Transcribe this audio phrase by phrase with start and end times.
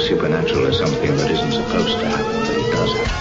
[0.00, 3.20] the supernatural as something that isn't supposed to happen, but it does happen.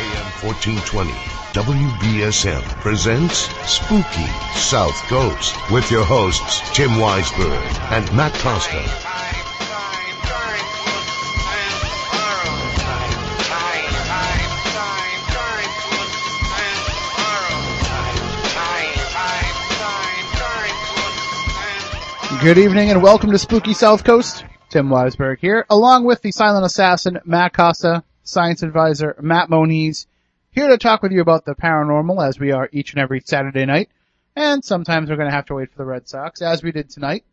[0.00, 1.12] AM 1420
[1.52, 8.84] WBSM presents Spooky South Coast with your hosts Tim Weisberg and Matt Costa.
[22.42, 24.45] Good evening and welcome to Spooky South Coast.
[24.76, 30.06] Tim Weisberg here, along with the silent assassin Matt Costa, science advisor Matt Moniz,
[30.50, 33.64] here to talk with you about the paranormal as we are each and every Saturday
[33.64, 33.88] night.
[34.36, 36.90] And sometimes we're going to have to wait for the Red Sox, as we did
[36.90, 37.24] tonight.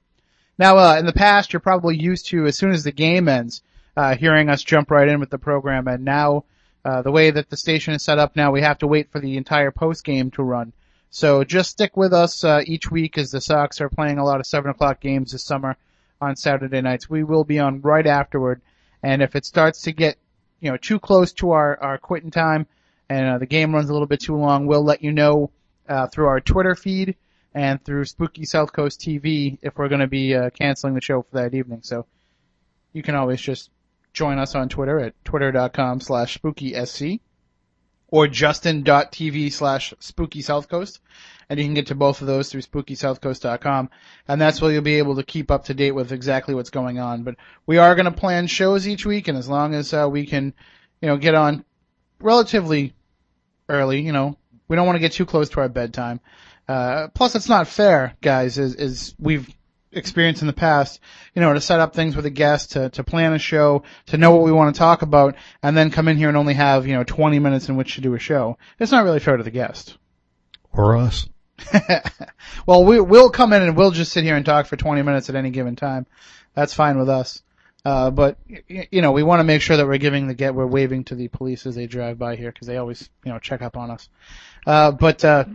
[0.57, 3.61] Now, uh, in the past, you're probably used to, as soon as the game ends,
[3.97, 5.89] uh, hearing us jump right in with the program.
[5.89, 6.45] And now,
[6.85, 9.19] uh, the way that the station is set up now, we have to wait for
[9.19, 10.71] the entire post game to run.
[11.09, 14.39] So just stick with us uh, each week as the Sox are playing a lot
[14.39, 15.75] of seven o'clock games this summer
[16.23, 17.09] on Saturday nights.
[17.09, 18.61] We will be on right afterward,
[19.01, 20.17] and if it starts to get
[20.59, 22.67] you know too close to our our quitting time
[23.09, 25.51] and uh, the game runs a little bit too long, we'll let you know
[25.87, 27.15] uh, through our Twitter feed
[27.53, 31.21] and through Spooky South Coast TV if we're going to be uh, canceling the show
[31.21, 31.81] for that evening.
[31.83, 32.05] So
[32.93, 33.69] you can always just
[34.13, 37.19] join us on Twitter at twitter.com slash spookysc
[38.07, 40.99] or justin.tv slash spooky south coast.
[41.49, 43.89] And you can get to both of those through spookysouthcoast.com.
[44.27, 46.99] And that's where you'll be able to keep up to date with exactly what's going
[46.99, 47.23] on.
[47.23, 49.27] But we are going to plan shows each week.
[49.27, 50.53] And as long as uh, we can,
[51.01, 51.65] you know, get on
[52.19, 52.93] relatively
[53.69, 56.19] early, you know, we don't want to get too close to our bedtime.
[56.67, 59.53] Uh, plus it's not fair, guys, is, is we've
[59.95, 60.99] experience in the past,
[61.35, 64.17] you know, to set up things with a guest, to, to plan a show, to
[64.17, 66.87] know what we want to talk about, and then come in here and only have,
[66.87, 68.57] you know, 20 minutes in which to do a show.
[68.79, 69.97] It's not really fair to the guest.
[70.71, 71.27] Or us.
[72.65, 75.29] well, we, we'll come in and we'll just sit here and talk for 20 minutes
[75.29, 76.05] at any given time.
[76.53, 77.41] That's fine with us.
[77.85, 78.37] Uh, but,
[78.67, 81.15] you know, we want to make sure that we're giving the get, we're waving to
[81.15, 83.91] the police as they drive by here, because they always, you know, check up on
[83.91, 84.07] us.
[84.65, 85.45] Uh, but, uh,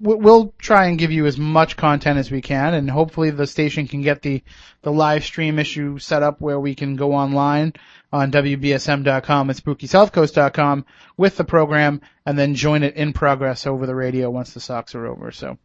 [0.00, 3.88] we'll try and give you as much content as we can, and hopefully the station
[3.88, 4.42] can get the
[4.82, 7.72] the live stream issue set up where we can go online
[8.12, 10.84] on WBSM.com and SpookySouthCoast.com
[11.16, 14.94] with the program, and then join it in progress over the radio once the Sox
[14.94, 15.30] are over.
[15.30, 15.58] So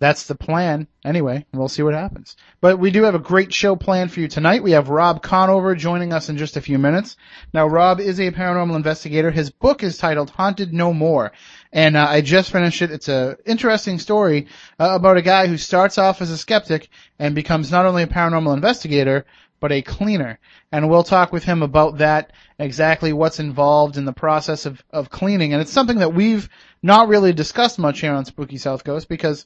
[0.00, 0.88] that's the plan.
[1.04, 2.34] Anyway, we'll see what happens.
[2.62, 4.62] But we do have a great show planned for you tonight.
[4.62, 7.16] We have Rob Conover joining us in just a few minutes.
[7.52, 9.30] Now, Rob is a paranormal investigator.
[9.30, 11.32] His book is titled Haunted No More.
[11.70, 12.90] And uh, I just finished it.
[12.90, 17.34] It's a interesting story uh, about a guy who starts off as a skeptic and
[17.34, 19.26] becomes not only a paranormal investigator,
[19.60, 20.38] but a cleaner.
[20.72, 25.10] And we'll talk with him about that, exactly what's involved in the process of, of
[25.10, 25.52] cleaning.
[25.52, 26.48] And it's something that we've
[26.82, 29.44] not really discussed much here on Spooky South Coast because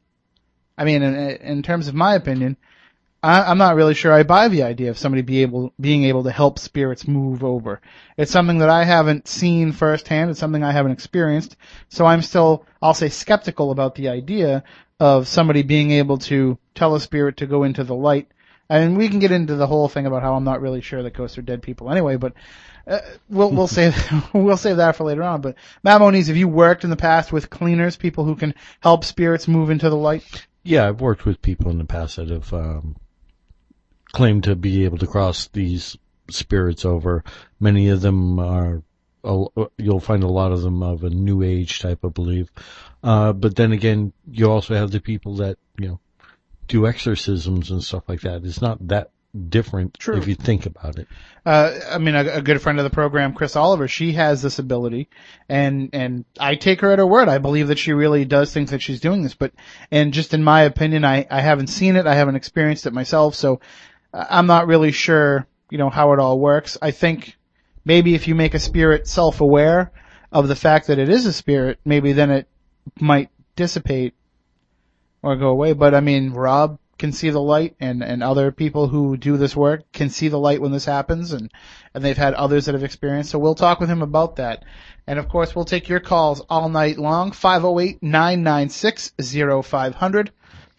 [0.77, 2.57] I mean, in, in terms of my opinion,
[3.23, 6.25] I, am not really sure I buy the idea of somebody be able, being able
[6.25, 7.81] to help spirits move over.
[8.19, 10.31] It's something that I haven't seen firsthand.
[10.31, 11.57] It's something I haven't experienced.
[11.89, 14.63] So I'm still, I'll say skeptical about the idea
[15.01, 18.29] of somebody being able to tell a spirit to go into the light.
[18.69, 21.15] And we can get into the whole thing about how I'm not really sure that
[21.15, 22.35] ghosts are dead people anyway, but
[22.87, 23.95] uh, we'll we'll save
[24.33, 25.41] we'll save that for later on.
[25.41, 29.05] But Matt Moniz, have you worked in the past with cleaners, people who can help
[29.05, 30.47] spirits move into the light?
[30.65, 32.97] Yeah, I've worked with people in the past that have um,
[34.13, 35.99] claimed to be able to cross these
[36.31, 37.23] spirits over.
[37.61, 38.83] Many of them are,
[39.77, 42.49] you'll find a lot of them of a new age type of belief.
[43.03, 46.01] Uh, but then again, you also have the people that, you know,
[46.67, 48.43] do exorcisms and stuff like that.
[48.45, 50.17] It's not that different True.
[50.17, 51.09] if you think about it.
[51.45, 54.59] Uh, I mean, a, a, good friend of the program, Chris Oliver, she has this
[54.59, 55.09] ability,
[55.49, 57.29] and and I take her at her word.
[57.29, 59.53] I believe that she really does think that she's doing this, but
[59.91, 63.35] and just in my opinion, I I haven't seen it, I haven't experienced it myself,
[63.35, 63.61] so
[64.13, 66.79] I'm not really sure, you know, how it all works.
[66.81, 67.37] I think
[67.85, 69.93] maybe if you make a spirit self-aware
[70.33, 72.49] of the fact that it is a spirit, maybe then it
[73.01, 74.15] might dissipate
[75.23, 75.73] or go away.
[75.73, 79.55] But I mean, Rob can see the light and, and other people who do this
[79.55, 81.53] work can see the light when this happens and,
[81.93, 83.31] and they've had others that have experienced.
[83.31, 84.65] So we'll talk with him about that.
[85.07, 87.33] And of course we'll take your calls all night long.
[87.33, 90.31] 508-996-0500.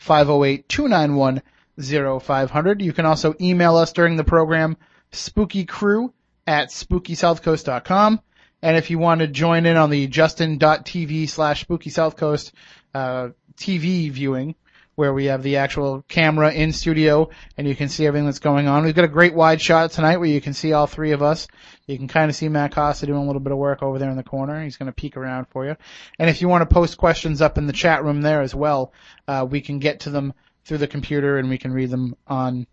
[0.03, 2.81] 508-291-0500.
[2.81, 4.77] You can also email us during the program
[5.11, 6.11] spookycrew
[6.47, 8.19] at spookysouthcoast.com.
[8.63, 12.51] And if you want to join in on the justin.tv slash spooky spookysouthcoast,
[12.95, 14.55] uh, TV viewing,
[14.95, 18.67] where we have the actual camera in studio and you can see everything that's going
[18.67, 18.83] on.
[18.83, 21.47] We've got a great wide shot tonight where you can see all three of us.
[21.85, 24.09] You can kind of see Matt Costa doing a little bit of work over there
[24.09, 24.63] in the corner.
[24.63, 25.75] He's going to peek around for you.
[26.17, 28.93] And if you want to post questions up in the chat room there as well,
[29.27, 30.33] uh, we can get to them
[30.63, 32.65] through the computer and we can read them on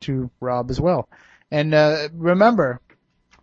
[0.00, 1.08] to Rob as well.
[1.50, 2.80] And uh, remember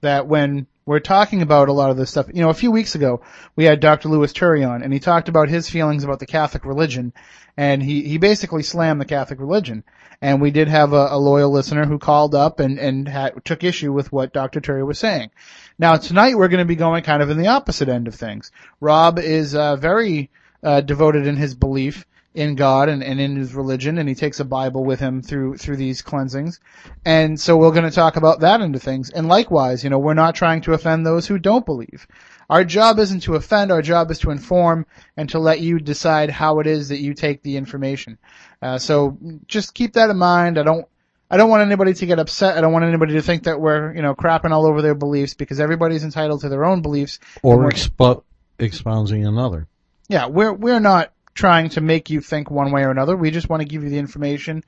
[0.02, 2.96] that when we're talking about a lot of this stuff, you know, a few weeks
[2.96, 3.22] ago
[3.58, 4.08] we had Dr.
[4.08, 7.14] Louis on, and he talked about his feelings about the Catholic religion,
[7.58, 9.84] and he he basically slammed the Catholic religion.
[10.22, 13.66] And we did have a, a loyal listener who called up and and had, took
[13.66, 14.62] issue with what Dr.
[14.62, 15.30] Turi was saying.
[15.78, 18.52] Now tonight we're going to be going kind of in the opposite end of things.
[18.80, 20.32] Rob is uh, very
[20.64, 22.06] uh, devoted in his belief
[22.38, 25.58] in God and, and in his religion, and he takes a Bible with him through
[25.58, 26.60] through these cleansings.
[27.04, 29.10] And so we're going to talk about that into things.
[29.10, 32.08] And likewise, you know, we're not trying to offend those who don't believe.
[32.48, 33.72] Our job isn't to offend.
[33.72, 34.86] Our job is to inform
[35.18, 38.20] and to let you decide how it is that you take the information.
[38.62, 39.18] Uh, so
[39.48, 40.60] just keep that in mind.
[40.60, 40.86] I don't.
[41.30, 42.58] I don't want anybody to get upset.
[42.58, 45.34] I don't want anybody to think that we're, you know, crapping all over their beliefs
[45.34, 47.20] because everybody's entitled to their own beliefs.
[47.42, 48.24] Or expo-
[48.60, 49.68] expounding another.
[50.08, 53.16] yeah, we're we're not trying to make you think one way or another.
[53.16, 54.64] We just want to give you the information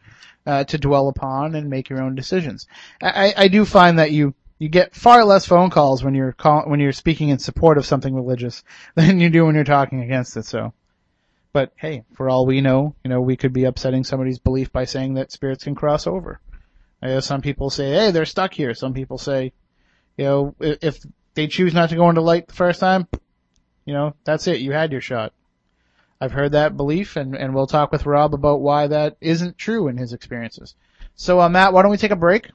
[0.46, 2.68] uh, to dwell upon and make your own decisions.
[3.02, 6.64] I, I do find that you you get far less phone calls when you're call,
[6.64, 8.64] when you're speaking in support of something religious
[8.96, 10.46] than you do when you're talking against it.
[10.46, 10.74] So,
[11.52, 14.86] but hey, for all we know, you know, we could be upsetting somebody's belief by
[14.86, 16.40] saying that spirits can cross over.
[17.02, 18.74] I know some people say, hey, they're stuck here.
[18.74, 19.54] Some people say,
[20.18, 21.00] you know, if
[21.34, 23.08] they choose not to go into light the first time,
[23.86, 24.60] you know, that's it.
[24.60, 25.32] You had your shot.
[26.22, 29.88] I've heard that belief, and, and we'll talk with Rob about why that isn't true
[29.88, 30.76] in his experiences.
[31.16, 32.52] So, uh, Matt, why don't we take a break?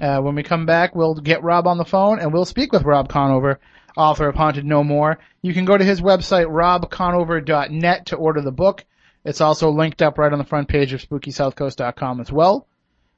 [0.00, 2.84] Uh, when we come back, we'll get Rob on the phone, and we'll speak with
[2.84, 3.58] Rob Conover,
[3.96, 5.18] author of Haunted No More.
[5.42, 8.84] You can go to his website, robconover.net, to order the book.
[9.24, 12.68] It's also linked up right on the front page of SpookySouthCoast.com as well.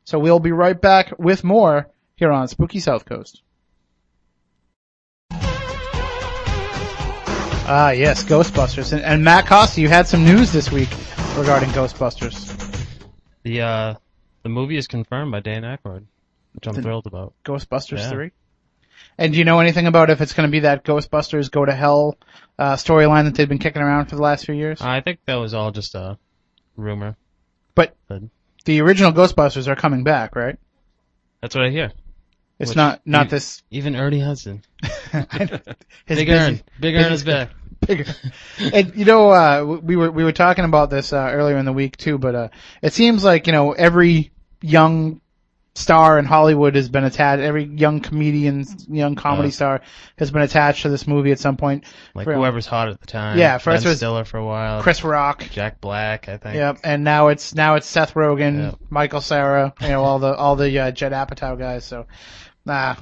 [0.05, 3.43] So we'll be right back with more here on Spooky South Coast.
[7.73, 8.93] Ah, yes, Ghostbusters.
[8.93, 10.89] And, and Matt Costa, you had some news this week
[11.37, 12.49] regarding Ghostbusters.
[13.45, 13.95] The uh,
[14.43, 16.05] the movie is confirmed by Dan Aykroyd,
[16.53, 17.35] which I'm The- thrilled about.
[17.45, 18.11] Ghostbusters Yeah.
[18.11, 18.31] 3.
[19.19, 21.73] And do you know anything about if it's going to be that Ghostbusters Go to
[21.73, 22.19] Hell
[22.59, 24.81] uh, storyline that they've been kicking around for the last few years?
[24.83, 26.19] I think that was all just a
[26.77, 27.17] rumor.
[27.77, 27.97] But
[28.65, 30.59] the original Ghostbusters are coming back, right?
[31.41, 31.93] that's what I hear.
[32.59, 33.63] It's Which- not not this.
[33.71, 35.27] Even Ernie Hudson, his
[36.09, 37.51] Big busy- Ern, Big is back.
[37.87, 38.05] Bigger.
[38.59, 41.73] and you know, uh, we were we were talking about this uh, earlier in the
[41.73, 42.49] week too, but uh,
[42.83, 44.31] it seems like you know every
[44.61, 45.21] young
[45.77, 47.41] star in Hollywood has been attached.
[47.43, 49.53] Every young comedian, young comedy Uh.
[49.53, 49.81] star
[50.19, 51.85] has been attached to this movie at some point.
[52.15, 53.39] Like For- whoever's hot at the time.
[53.39, 54.83] Yeah, first ben was Stiller for a while.
[54.83, 55.47] Chris Rock.
[55.51, 56.57] Jack Black, I think.
[56.57, 58.75] Yep, and now it's now it's Seth Rogen, Yeah.
[58.91, 61.85] Michael Cera, you know all the all the uh, Judd Apatow guys.
[61.85, 62.07] So,
[62.67, 62.97] nah,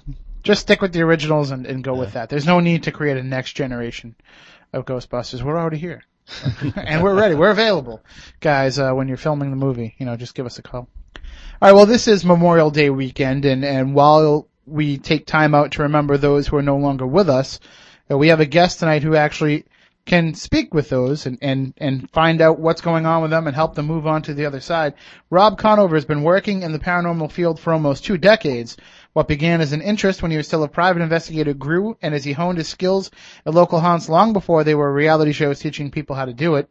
[0.45, 2.29] just stick with the originals and, and go with that.
[2.29, 4.15] There's no need to create a next generation
[4.73, 5.43] of Ghostbusters.
[5.43, 6.03] We're already here,
[6.77, 7.35] and we're ready.
[7.35, 8.03] We're available,
[8.41, 8.79] guys.
[8.79, 10.89] Uh, when you're filming the movie, you know, just give us a call.
[11.17, 11.23] All
[11.61, 11.73] right.
[11.73, 16.17] Well, this is Memorial Day weekend, and and while we take time out to remember
[16.17, 17.61] those who are no longer with us,
[18.11, 19.65] uh, we have a guest tonight who actually
[20.09, 23.55] can speak with those and, and, and find out what's going on with them and
[23.55, 24.95] help them move on to the other side.
[25.29, 28.79] Rob Conover has been working in the paranormal field for almost two decades.
[29.13, 32.25] What began as an interest when he was still a private investigator grew, and as
[32.25, 33.11] he honed his skills
[33.47, 36.69] at local haunts long before they were reality shows teaching people how to do it.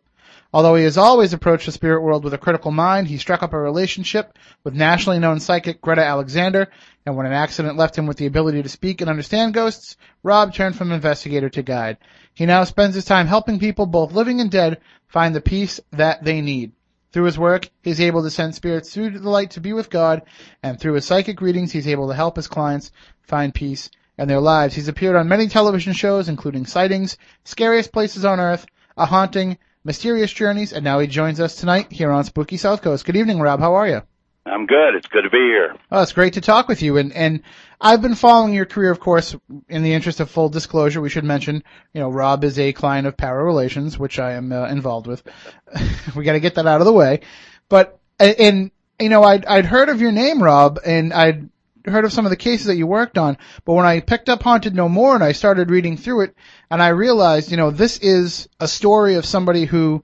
[0.53, 3.51] Although he has always approached the spirit world with a critical mind, he struck up
[3.51, 6.69] a relationship with nationally known psychic Greta Alexander,
[7.05, 10.53] and when an accident left him with the ability to speak and understand ghosts, Rob
[10.53, 11.97] turned from investigator to guide.
[12.33, 16.23] He now spends his time helping people, both living and dead, find the peace that
[16.23, 16.71] they need.
[17.11, 20.23] Through his work, he's able to send spirits through the light to be with God,
[20.61, 22.91] and through his psychic readings, he's able to help his clients
[23.23, 24.75] find peace in their lives.
[24.75, 28.65] He's appeared on many television shows, including Sightings, Scariest Places on Earth,
[28.97, 33.05] A Haunting, Mysterious Journeys, and now he joins us tonight here on Spooky South Coast.
[33.05, 33.61] Good evening, Rob.
[33.61, 34.01] How are you?
[34.47, 34.95] I'm good.
[34.95, 35.75] It's good to be here.
[35.91, 36.97] Oh, it's great to talk with you.
[36.97, 37.43] And, and
[37.79, 39.35] I've been following your career, of course,
[39.69, 41.01] in the interest of full disclosure.
[41.01, 41.63] We should mention,
[41.93, 45.23] you know, Rob is a client of Power Relations, which I am uh, involved with.
[46.15, 47.21] we got to get that out of the way.
[47.69, 51.49] But, and, you know, I'd, I'd heard of your name, Rob, and I'd
[51.85, 53.37] heard of some of the cases that you worked on.
[53.65, 56.35] But when I picked up Haunted No More and I started reading through it,
[56.69, 60.03] and I realized, you know, this is a story of somebody who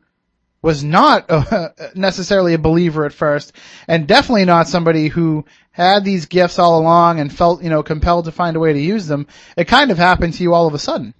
[0.63, 3.51] was not uh, necessarily a believer at first,
[3.88, 8.25] and definitely not somebody who had these gifts all along and felt, you know, compelled
[8.25, 9.27] to find a way to use them.
[9.58, 11.13] It kind of happened to you all of a sudden.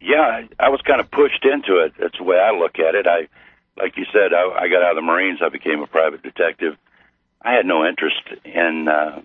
[0.00, 1.94] Yeah, I, was kind of pushed into it.
[1.98, 3.06] That's the way I look at it.
[3.06, 3.28] I,
[3.80, 5.38] like you said, I, I got out of the Marines.
[5.42, 6.76] I became a private detective.
[7.40, 8.86] I had no interest in.
[8.88, 9.22] Uh,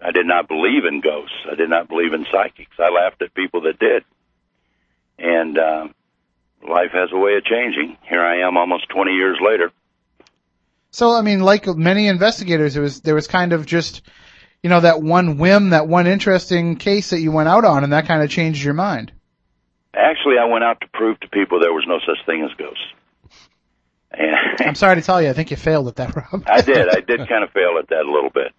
[0.00, 1.36] I did not believe in ghosts.
[1.50, 2.76] I did not believe in psychics.
[2.78, 4.04] I laughed at people that did.
[5.18, 5.88] And uh,
[6.68, 7.96] life has a way of changing.
[8.02, 9.70] Here I am, almost 20 years later.
[10.90, 14.02] So I mean, like many investigators, it was there was kind of just,
[14.62, 17.92] you know, that one whim, that one interesting case that you went out on, and
[17.92, 19.12] that kind of changed your mind.
[19.94, 22.82] Actually, I went out to prove to people there was no such thing as ghosts.
[24.10, 26.44] And I'm sorry to tell you, I think you failed at that, Rob.
[26.46, 26.88] I did.
[26.88, 28.52] I did kind of fail at that a little bit.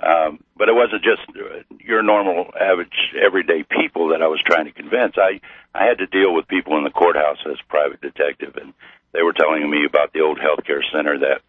[0.00, 4.66] Um, but it wasn't just uh, your normal, average, everyday people that I was trying
[4.66, 5.14] to convince.
[5.18, 5.40] I
[5.74, 8.72] I had to deal with people in the courthouse as private detective, and
[9.12, 11.42] they were telling me about the old healthcare center that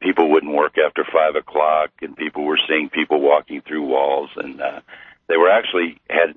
[0.00, 4.60] people wouldn't work after five o'clock, and people were seeing people walking through walls, and
[4.60, 4.80] uh,
[5.28, 6.36] they were actually had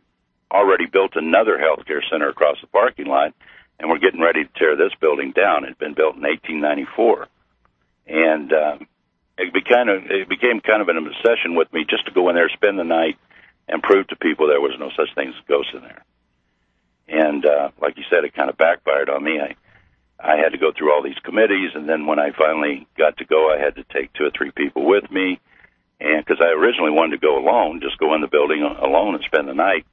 [0.52, 3.34] already built another healthcare center across the parking lot,
[3.80, 5.64] and we're getting ready to tear this building down.
[5.64, 7.28] It had been built in 1894,
[8.08, 8.88] and um,
[9.38, 12.50] it became it became kind of an obsession with me just to go in there,
[12.50, 13.18] spend the night,
[13.68, 16.04] and prove to people there was no such thing as ghosts in there.
[17.08, 19.40] And uh, like you said, it kind of backfired on me.
[19.40, 19.56] I
[20.20, 23.26] I had to go through all these committees, and then when I finally got to
[23.26, 25.40] go, I had to take two or three people with me,
[26.00, 29.24] and because I originally wanted to go alone, just go in the building alone and
[29.26, 29.86] spend the night,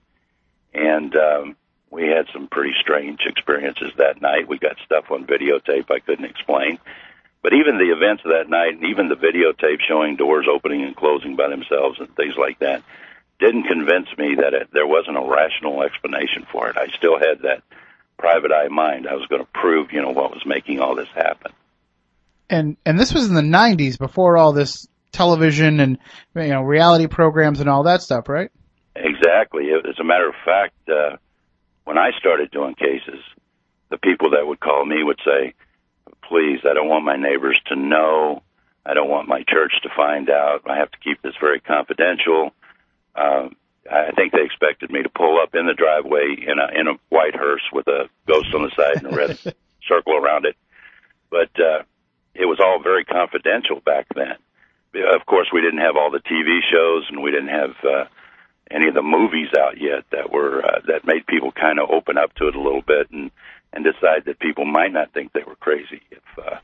[0.73, 1.57] and um,
[1.91, 4.49] we had some pretty strange experiences that night.
[4.49, 6.79] We got stuff on videotape I couldn't explain.
[7.43, 10.95] But even the events of that night, and even the videotape showing doors opening and
[10.95, 12.83] closing by themselves and things like that,
[13.41, 16.77] didn't convince me that it, there wasn't a rational explanation for it.
[16.77, 17.63] I still had that
[18.17, 19.09] private eye mind.
[19.09, 21.53] I was going to prove, you know, what was making all this happen.
[22.49, 25.99] And and this was in the '90s, before all this television and
[26.35, 28.51] you know reality programs and all that stuff, right?
[28.95, 29.71] Exactly.
[29.73, 31.17] As a matter of fact, uh,
[31.85, 33.21] when I started doing cases,
[33.91, 35.55] the people that would call me would say,
[36.29, 38.43] please, I don't want my neighbors to know.
[38.85, 40.63] I don't want my church to find out.
[40.67, 42.53] I have to keep this very confidential.
[43.15, 43.57] Um,
[43.91, 46.99] I think they expected me to pull up in the driveway in a in a
[47.09, 49.39] white hearse with a ghost on the side and a red
[49.89, 50.57] circle around it.
[51.31, 51.83] But uh,
[52.35, 54.37] it was all very confidential back then.
[54.95, 58.05] Of course, we didn't have all the TV shows, and we didn't have uh,
[58.71, 62.19] any of the movies out yet that were uh, that made people kind of open
[62.19, 63.31] up to it a little bit and
[63.73, 66.57] and decide that people might not think they were crazy if uh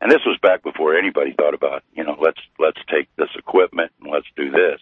[0.00, 3.92] and this was back before anybody thought about you know let's let's take this equipment
[4.00, 4.80] and let's do this.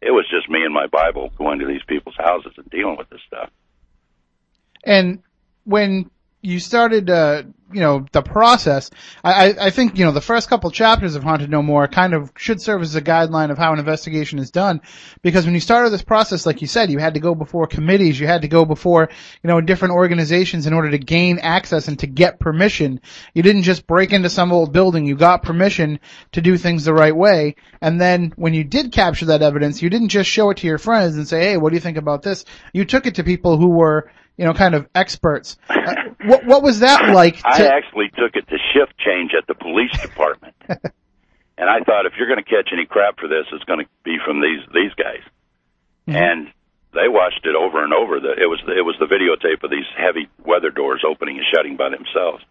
[0.00, 3.08] It was just me and my bible going to these people's houses and dealing with
[3.10, 3.50] this stuff.
[4.84, 5.22] And
[5.64, 6.10] when
[6.42, 8.90] you started, uh, you know, the process,
[9.24, 12.30] I, I- think, you know, the first couple chapters of Haunted No More kind of
[12.36, 14.82] should serve as a guideline of how an investigation is done.
[15.22, 18.20] Because when you started this process, like you said, you had to go before committees,
[18.20, 19.08] you had to go before,
[19.42, 23.00] you know, different organizations in order to gain access and to get permission.
[23.34, 26.00] You didn't just break into some old building, you got permission
[26.32, 27.54] to do things the right way.
[27.80, 30.78] And then when you did capture that evidence, you didn't just show it to your
[30.78, 32.44] friends and say, hey, what do you think about this?
[32.74, 35.56] You took it to people who were, you know, kind of experts.
[35.70, 37.40] Uh, what, what was that like?
[37.44, 42.12] i actually took it to shift change at the police department and i thought if
[42.18, 44.92] you're going to catch any crap for this it's going to be from these these
[44.94, 45.22] guys
[46.06, 46.48] and
[46.92, 48.20] they watched it over and over.
[48.20, 51.76] The, it was it was the videotape of these heavy weather doors opening and shutting
[51.76, 52.44] by themselves,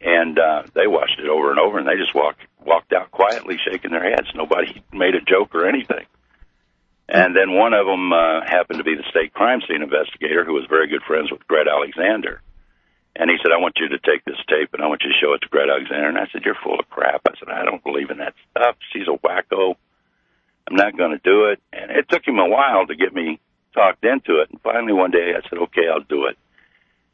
[0.00, 3.58] and uh, they watched it over and over, and they just walked walked out quietly,
[3.60, 4.28] shaking their heads.
[4.34, 6.06] Nobody made a joke or anything.
[7.08, 10.54] And then one of them uh, happened to be the state crime scene investigator, who
[10.54, 12.42] was very good friends with Greta Alexander.
[13.18, 15.18] And he said, "I want you to take this tape and I want you to
[15.18, 17.64] show it to Greta Alexander." And I said, "You're full of crap." I said, "I
[17.64, 18.76] don't believe in that stuff.
[18.92, 19.76] She's a wacko."
[20.68, 21.60] I'm not going to do it.
[21.72, 23.38] And it took him a while to get me
[23.72, 24.50] talked into it.
[24.50, 26.36] And finally, one day, I said, "Okay, I'll do it."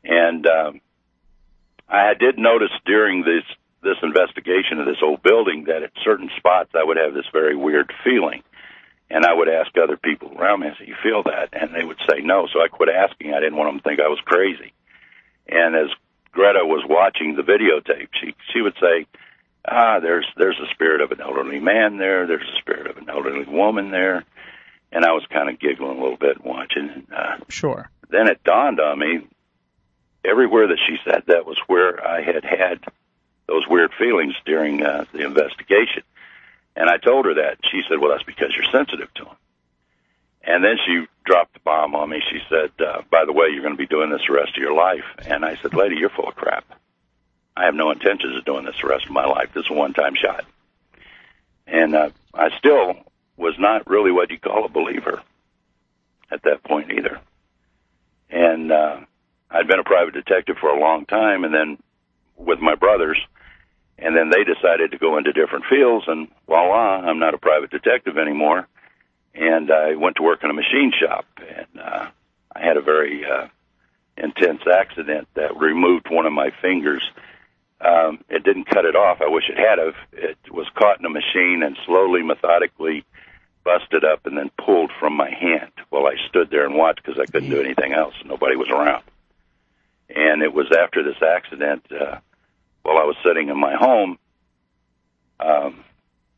[0.05, 0.81] And um,
[1.89, 3.45] I did notice during this
[3.83, 7.57] this investigation of this old building that at certain spots I would have this very
[7.57, 8.43] weird feeling,
[9.11, 11.85] and I would ask other people around me, "I said, you feel that?" And they
[11.85, 12.47] would say no.
[12.53, 13.35] So I quit asking.
[13.35, 14.73] I didn't want them to think I was crazy.
[15.49, 15.89] And as
[16.33, 19.07] Greta was watching the videotape, she she would say,
[19.67, 22.27] ah, there's there's a spirit of an elderly man there.
[22.27, 24.25] There's a spirit of an elderly woman there.
[24.91, 26.91] And I was kind of giggling a little bit and watching.
[26.91, 27.91] And, uh, sure.
[28.11, 29.27] then it dawned on me,
[30.25, 32.81] everywhere that she said that was where I had had
[33.47, 36.03] those weird feelings during uh, the investigation.
[36.77, 37.59] And I told her that.
[37.71, 39.37] She said, well, that's because you're sensitive to them.
[40.43, 42.21] And then she dropped the bomb on me.
[42.31, 44.63] She said, uh, by the way, you're going to be doing this the rest of
[44.63, 45.05] your life.
[45.27, 46.65] And I said, lady, you're full of crap.
[47.57, 49.51] I have no intentions of doing this the rest of my life.
[49.55, 50.45] This is a one-time shot.
[51.67, 52.95] And uh, I still
[53.37, 55.23] was not really what you call a believer
[56.31, 57.21] at that point either.
[58.31, 59.01] And uh,
[59.51, 61.79] I'd been a private detective for a long time, and then
[62.37, 63.19] with my brothers,
[63.99, 67.71] and then they decided to go into different fields, and voila, I'm not a private
[67.71, 68.67] detective anymore.
[69.35, 72.11] And I went to work in a machine shop, and uh,
[72.55, 73.49] I had a very uh,
[74.17, 77.03] intense accident that removed one of my fingers
[77.81, 79.21] Um, it didn't cut it off.
[79.21, 79.79] I wish it had.
[79.79, 79.97] Have.
[80.13, 83.05] It was caught in a machine and slowly, methodically
[83.65, 87.21] busted up and then pulled from my hand while I stood there and watched because
[87.21, 88.15] I couldn't do anything else.
[88.25, 89.03] Nobody was around.
[90.09, 92.19] And it was after this accident, uh,
[92.83, 94.19] while I was sitting in my home,
[95.41, 95.85] um,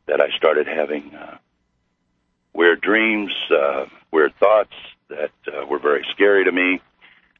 [0.06, 1.36] that I started having uh,
[2.54, 4.72] weird dreams, uh, weird thoughts
[5.08, 6.80] that uh, were very scary to me.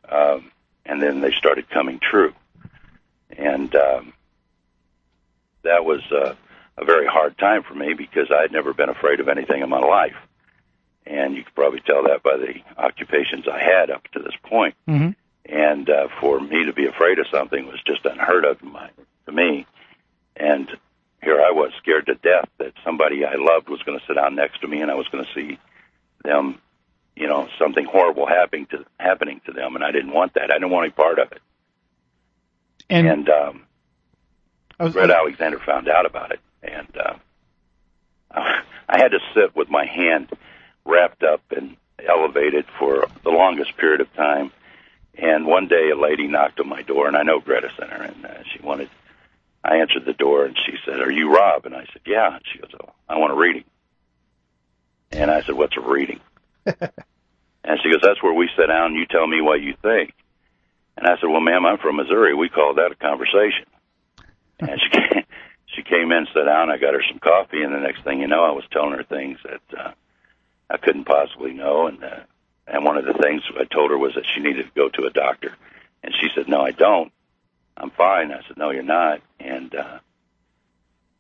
[0.09, 0.51] Um,
[0.85, 2.35] and then they started coming true.
[3.31, 4.13] And um,
[5.63, 6.35] that was uh,
[6.77, 9.69] a very hard time for me because I had never been afraid of anything in
[9.71, 10.17] my life.
[11.07, 14.75] And you could probably tell that by the occupations I had up to this point.
[14.89, 15.11] Mm-hmm.
[15.47, 18.89] And uh, for me to be afraid of something was just unheard of my,
[19.27, 19.67] to me.
[20.37, 20.69] And
[21.23, 22.73] here I was scared to death that
[23.05, 25.25] somebody I loved was going to sit down next to me and I was going
[25.25, 25.59] to see
[26.23, 26.61] them,
[27.17, 30.51] you know, something horrible happening to happening to them, and I didn't want that.
[30.51, 31.41] I didn't want any part of it.
[32.91, 33.63] And, And um,
[34.79, 37.15] I was, Greta Alexander found out about it, and uh,
[38.31, 40.31] I had to sit with my hand
[40.85, 44.53] wrapped up and elevated for the longest period of time.
[45.17, 48.27] And one day, a lady knocked on my door, and I know Greta Center, and
[48.27, 48.91] uh, she wanted.
[49.65, 52.45] I answered the door, and she said, "Are you Rob?" And I said, "Yeah." And
[52.53, 53.65] she goes, "Oh, I want a reading."
[55.11, 56.21] And I said, "What's a reading?"
[56.67, 60.13] and she goes, "That's where we sit down, and you tell me what you think."
[60.99, 62.35] And I said, "Well, ma'am, I'm from Missouri.
[62.35, 63.67] We call that a conversation."
[64.61, 65.25] and she came,
[65.67, 66.71] she came in, sat down.
[66.71, 69.03] I got her some coffee, and the next thing you know, I was telling her
[69.03, 69.93] things that uh,
[70.69, 71.87] I couldn't possibly know.
[71.87, 72.21] And uh,
[72.67, 75.07] and one of the things I told her was that she needed to go to
[75.07, 75.55] a doctor,
[76.03, 77.13] and she said, "No, I don't.
[77.77, 79.99] I'm fine." I said, "No, you're not." And uh,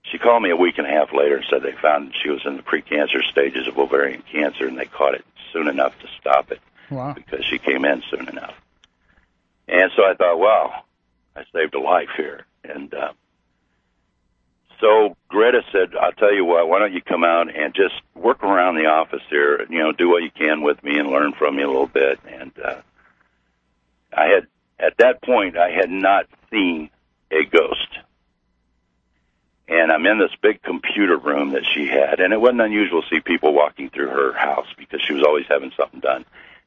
[0.02, 2.42] she called me a week and a half later and said they found she was
[2.44, 6.52] in the precancer stages of ovarian cancer, and they caught it soon enough to stop
[6.52, 7.14] it wow.
[7.14, 8.54] because she came in soon enough.
[9.66, 10.84] And so I thought, wow,
[11.34, 12.44] I saved a life here.
[12.64, 13.12] And uh,
[14.80, 18.42] so Greta said, I'll tell you what, why don't you come out and just work
[18.42, 21.32] around the office here, and you know, do what you can with me and learn
[21.32, 22.20] from me a little bit.
[22.28, 22.80] And uh,
[24.12, 24.46] I had,
[24.78, 26.90] at that point, I had not seen
[27.30, 27.98] a ghost.
[29.66, 33.08] And I'm in this big computer room that she had, and it wasn't unusual to
[33.08, 36.24] see people walking through her house because she was always having something done.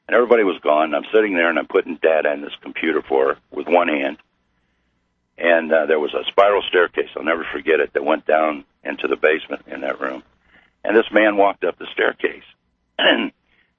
[0.07, 0.95] And everybody was gone.
[0.95, 4.17] I'm sitting there and I'm putting data in this computer for her with one hand.
[5.37, 9.07] And uh, there was a spiral staircase, I'll never forget it, that went down into
[9.07, 10.23] the basement in that room.
[10.83, 12.43] And this man walked up the staircase.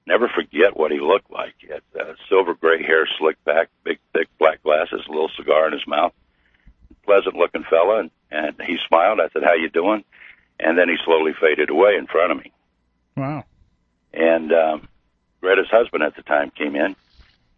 [0.09, 1.53] Never forget what he looked like.
[1.59, 5.67] He had uh, silver gray hair slicked back, big, thick black glasses, a little cigar
[5.67, 6.13] in his mouth.
[7.05, 7.99] Pleasant looking fella.
[7.99, 9.19] And, and he smiled.
[9.19, 10.03] I said, How you doing?
[10.59, 12.51] And then he slowly faded away in front of me.
[13.15, 13.43] Wow.
[14.11, 14.87] And um,
[15.41, 16.95] Greta's husband at the time came in,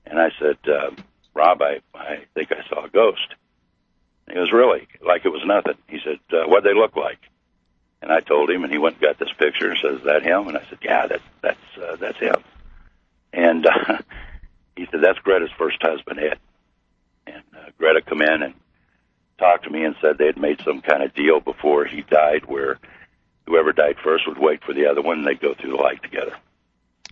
[0.06, 0.92] and I said, uh,
[1.34, 3.34] "Rob, I I think I saw a ghost."
[4.28, 5.82] And he goes, "Really?" Like it was nothing.
[5.88, 7.20] He said, uh, "What'd they look like?"
[8.02, 10.24] And I told him, and he went and got this picture and says, "Is that
[10.24, 12.44] him?" And I said, "Yeah, that's that's uh, that's him."
[13.32, 14.00] And uh,
[14.76, 16.40] he said, "That's Greta's first husband, Ed."
[17.28, 18.54] And uh, Greta come in and
[19.38, 22.46] talked to me and said they had made some kind of deal before he died,
[22.46, 22.80] where
[23.46, 26.02] whoever died first would wait for the other one, and they'd go through the life
[26.02, 26.36] together.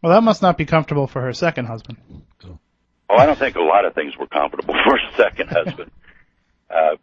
[0.01, 1.97] Well, that must not be comfortable for her second husband.
[3.09, 5.91] Oh, I don't think a lot of things were comfortable for a second husband.
[6.69, 6.95] Uh,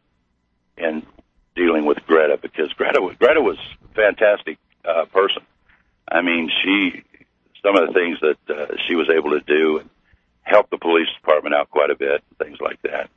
[0.79, 1.05] in
[1.57, 5.43] dealing with Greta because Greta was, Greta was a fantastic uh, person.
[6.09, 7.03] I mean, she
[7.63, 9.91] some of the things that uh, she was able to do and
[10.43, 13.11] help the police department out quite a bit, things like that.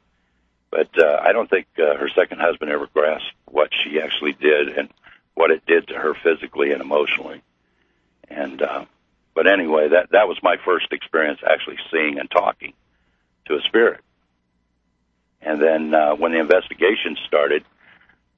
[0.71, 4.69] But uh, I don't think uh, her second husband ever grasped what she actually did
[4.69, 4.89] and
[5.35, 7.41] what it did to her physically and emotionally.
[8.27, 8.85] And uh,
[9.35, 12.73] but anyway, that that was my first experience actually seeing and talking
[13.45, 14.01] to a spirit.
[15.41, 17.63] And then uh, when the investigation started,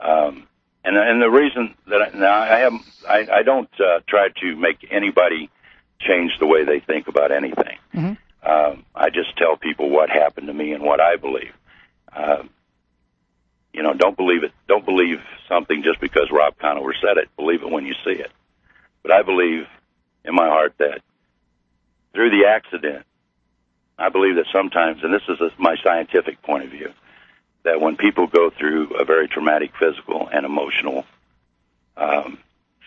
[0.02, 0.48] um,
[0.84, 2.74] and and the reason that I, now I have
[3.08, 5.50] I, I don't uh, try to make anybody
[6.00, 7.78] change the way they think about anything.
[7.94, 8.18] Mhm.
[8.44, 11.54] Um, I just tell people what happened to me and what I believe.
[12.16, 12.50] Um,
[13.74, 14.52] you know, don't believe it.
[14.68, 17.30] Don't believe something just because Rob Conover said it.
[17.38, 18.32] Believe it when you see it.
[19.04, 19.68] But I believe
[20.26, 21.02] in my heart that
[22.14, 23.06] through the accident,
[23.98, 26.92] I believe that sometimes, and this is a, my scientific point of view,
[27.64, 31.06] that when people go through a very traumatic physical and emotional
[31.96, 32.38] um,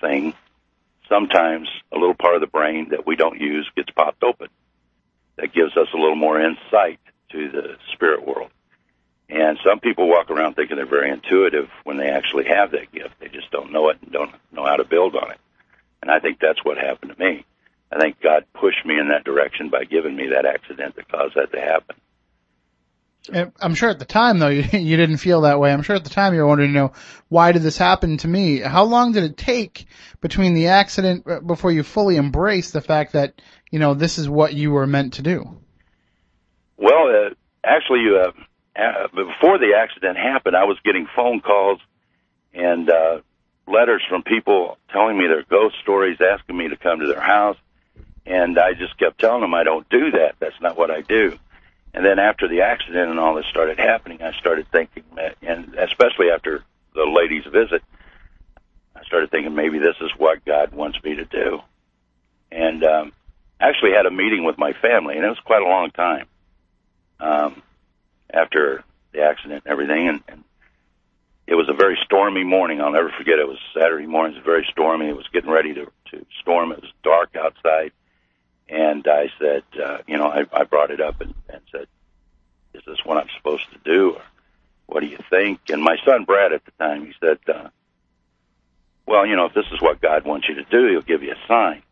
[0.00, 0.34] thing,
[1.08, 4.48] sometimes a little part of the brain that we don't use gets popped open.
[5.36, 8.50] That gives us a little more insight to the spirit world.
[9.28, 13.18] And some people walk around thinking they're very intuitive when they actually have that gift.
[13.20, 15.38] They just don't know it and don't know how to build on it.
[16.02, 17.44] And I think that's what happened to me.
[17.90, 21.36] I think God pushed me in that direction by giving me that accident that caused
[21.36, 21.96] that to happen.
[23.32, 25.72] I'm sure at the time though, you, you didn't feel that way.
[25.72, 26.92] I'm sure at the time you were wondering, you know,
[27.28, 28.58] why did this happen to me?
[28.58, 29.86] How long did it take
[30.20, 34.28] between the accident uh, before you fully embraced the fact that, you know, this is
[34.28, 35.56] what you were meant to do?
[36.76, 37.30] Well, uh,
[37.64, 38.32] actually, uh,
[38.76, 41.80] uh, before the accident happened, I was getting phone calls
[42.52, 43.20] and uh,
[43.66, 47.56] letters from people telling me their ghost stories, asking me to come to their house,
[48.26, 50.36] and I just kept telling them I don't do that.
[50.38, 51.38] That's not what I do.
[51.94, 55.04] And then after the accident and all this started happening, I started thinking,
[55.42, 57.82] and especially after the lady's visit,
[58.96, 61.60] I started thinking maybe this is what God wants me to do.
[62.50, 63.12] And um,
[63.60, 66.26] actually had a meeting with my family, and it was quite a long time
[67.20, 67.62] um,
[68.32, 70.08] after the accident and everything.
[70.08, 70.44] And, and
[71.46, 72.80] it was a very stormy morning.
[72.80, 73.38] I'll never forget.
[73.38, 74.32] It was Saturday morning.
[74.32, 75.08] It was very stormy.
[75.08, 76.72] It was getting ready to to storm.
[76.72, 77.92] It was dark outside
[78.68, 81.86] and I said, uh, you know, I, I brought it up and, and said,
[82.72, 84.14] is this what I'm supposed to do?
[84.14, 84.22] Or
[84.86, 85.60] what do you think?
[85.70, 87.68] And my son Brad at the time, he said, uh,
[89.06, 91.32] well, you know, if this is what God wants you to do, he'll give you
[91.32, 91.82] a sign.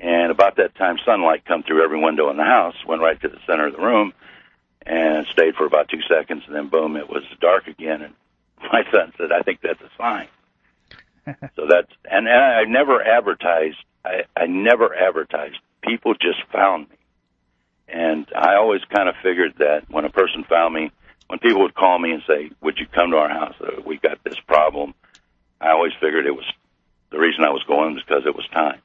[0.00, 3.28] And about that time, sunlight come through every window in the house, went right to
[3.28, 4.12] the center of the room,
[4.84, 8.02] and stayed for about two seconds, and then boom, it was dark again.
[8.02, 8.14] And
[8.72, 10.28] my son said, "I think that's a sign."
[11.56, 13.78] so that's and, and I never advertised.
[14.04, 16.96] I, I never advertised people just found me.
[17.88, 20.90] And I always kind of figured that when a person found me,
[21.28, 23.54] when people would call me and say, "Would you come to our house?
[23.60, 24.94] Uh, we got this problem."
[25.60, 26.50] I always figured it was
[27.10, 28.80] the reason I was going was because it was time,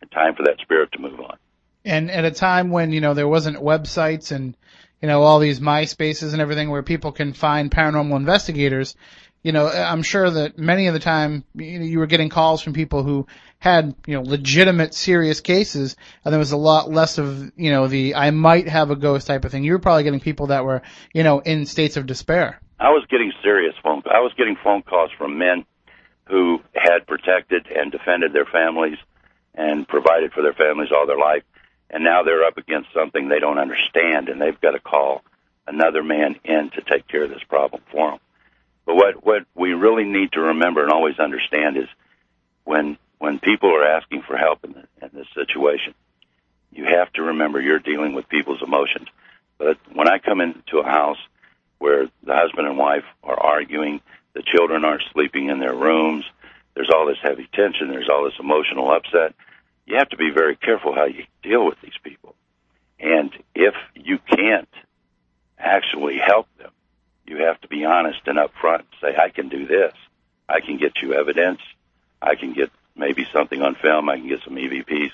[0.00, 1.36] and time for that spirit to move on.
[1.84, 4.56] And at a time when you know there wasn't websites and
[5.00, 8.96] you know all these MySpaces and everything where people can find paranormal investigators,
[9.42, 12.72] you know, I'm sure that many of the time you you were getting calls from
[12.72, 13.26] people who
[13.58, 17.88] had, you know, legitimate serious cases and there was a lot less of, you know,
[17.88, 19.64] the I might have a ghost type of thing.
[19.64, 22.60] You were probably getting people that were, you know, in states of despair.
[22.78, 25.64] I was getting serious phone I was getting phone calls from men
[26.28, 28.98] who had protected and defended their families
[29.54, 31.42] and provided for their families all their life
[31.90, 35.22] and now they're up against something they don't understand and they've got to call
[35.66, 38.18] another man in to take care of this problem for them.
[38.84, 41.88] But what what we really need to remember and always understand is
[42.64, 45.94] when when people are asking for help in, the, in this situation,
[46.72, 49.06] you have to remember you're dealing with people's emotions.
[49.58, 51.18] But when I come into a house
[51.78, 54.00] where the husband and wife are arguing,
[54.32, 56.24] the children aren't sleeping in their rooms,
[56.74, 59.34] there's all this heavy tension, there's all this emotional upset.
[59.86, 62.34] You have to be very careful how you deal with these people.
[62.98, 64.68] And if you can't
[65.58, 66.70] actually help them,
[67.32, 69.94] you have to be honest and upfront and say, I can do this.
[70.48, 71.60] I can get you evidence.
[72.20, 74.08] I can get maybe something on film.
[74.08, 75.12] I can get some EVPs.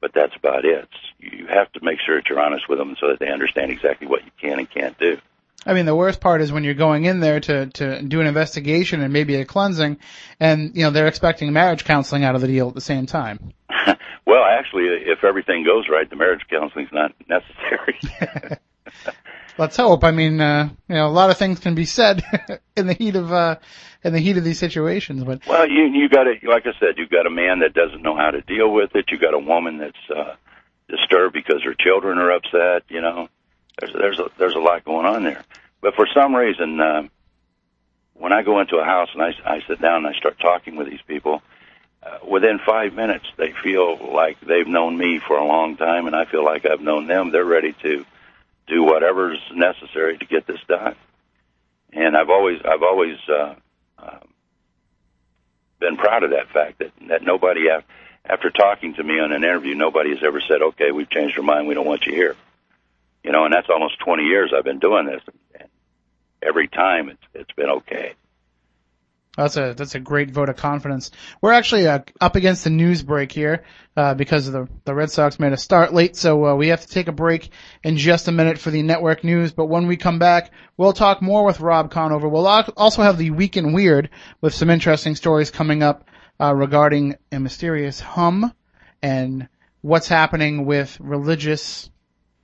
[0.00, 0.88] But that's about it.
[1.20, 4.06] You have to make sure that you're honest with them so that they understand exactly
[4.08, 5.18] what you can and can't do.
[5.64, 8.26] I mean, the worst part is when you're going in there to, to do an
[8.26, 9.98] investigation and maybe a cleansing,
[10.40, 13.52] and, you know, they're expecting marriage counseling out of the deal at the same time.
[14.26, 18.00] well, actually, if everything goes right, the marriage counseling's not necessary.
[19.60, 20.04] Let's hope.
[20.04, 22.24] I mean, uh, you know, a lot of things can be said
[22.76, 23.56] in the heat of, uh,
[24.02, 25.46] in the heat of these situations, but.
[25.46, 28.16] Well, you, you got a, like I said, you've got a man that doesn't know
[28.16, 29.10] how to deal with it.
[29.10, 30.36] You got a woman that's, uh,
[30.88, 33.28] disturbed because her children are upset, you know.
[33.78, 35.44] There's, there's a, there's a lot going on there.
[35.82, 37.02] But for some reason, uh,
[38.14, 40.76] when I go into a house and I, I sit down and I start talking
[40.76, 41.42] with these people,
[42.02, 46.16] uh, within five minutes, they feel like they've known me for a long time, and
[46.16, 47.30] I feel like I've known them.
[47.30, 48.06] They're ready to
[48.66, 50.94] do whatever's necessary to get this done.
[51.92, 53.54] And I've always, I've always uh,
[53.98, 54.18] uh,
[55.80, 57.66] been proud of that fact that that nobody,
[58.24, 61.42] after talking to me on an interview, nobody has ever said, "Okay, we've changed our
[61.42, 61.66] mind.
[61.66, 62.36] We don't want you here."
[63.24, 65.22] You know, and that's almost 20 years I've been doing this,
[65.58, 65.68] and
[66.42, 68.14] every time it's it's been okay.
[69.40, 71.10] That's a that's a great vote of confidence.
[71.40, 73.64] We're actually uh, up against the news break here
[73.96, 76.86] uh, because the the Red Sox made a start late, so uh, we have to
[76.86, 77.48] take a break
[77.82, 79.52] in just a minute for the network news.
[79.52, 82.28] But when we come back, we'll talk more with Rob Conover.
[82.28, 84.10] We'll also have the Week in Weird
[84.42, 86.04] with some interesting stories coming up
[86.38, 88.52] uh, regarding a mysterious hum
[89.00, 89.48] and
[89.80, 91.88] what's happening with religious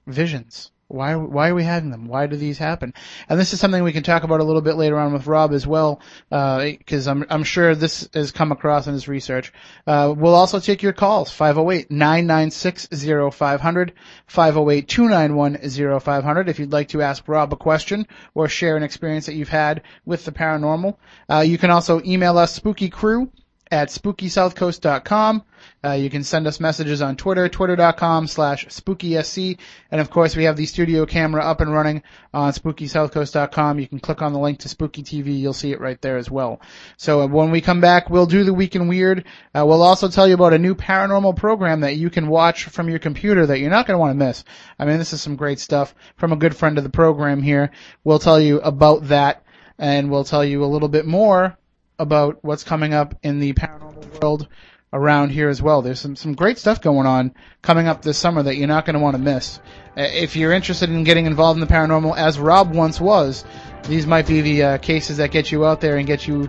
[0.06, 0.70] visions.
[0.88, 2.06] Why, why are we having them?
[2.06, 2.94] Why do these happen?
[3.28, 5.52] And this is something we can talk about a little bit later on with Rob
[5.52, 9.52] as well, because uh, I'm, I'm sure this has come across in his research.
[9.84, 13.90] Uh, we'll also take your calls, 508-996-0500,
[14.28, 19.48] 508-291-0500 if you'd like to ask Rob a question or share an experience that you've
[19.48, 20.98] had with the paranormal.
[21.28, 23.28] Uh, you can also email us spookycrew
[23.70, 25.42] at spookysouthcoast.com.
[25.84, 29.58] Uh, you can send us messages on Twitter, twitter.com slash spookysc.
[29.90, 32.02] And of course, we have the studio camera up and running
[32.34, 33.78] on spookysouthcoast.com.
[33.78, 35.38] You can click on the link to Spooky TV.
[35.38, 36.60] You'll see it right there as well.
[36.96, 39.24] So uh, when we come back, we'll do the Week in Weird.
[39.54, 42.88] Uh, we'll also tell you about a new paranormal program that you can watch from
[42.88, 44.44] your computer that you're not going to want to miss.
[44.78, 47.70] I mean, this is some great stuff from a good friend of the program here.
[48.02, 49.44] We'll tell you about that
[49.78, 51.56] and we'll tell you a little bit more
[51.98, 54.48] about what's coming up in the paranormal world
[54.92, 55.82] around here as well.
[55.82, 58.94] There's some, some great stuff going on coming up this summer that you're not going
[58.94, 59.58] to want to miss.
[59.96, 63.44] Uh, If you're interested in getting involved in the paranormal, as Rob once was,
[63.84, 66.48] these might be the uh, cases that get you out there and get you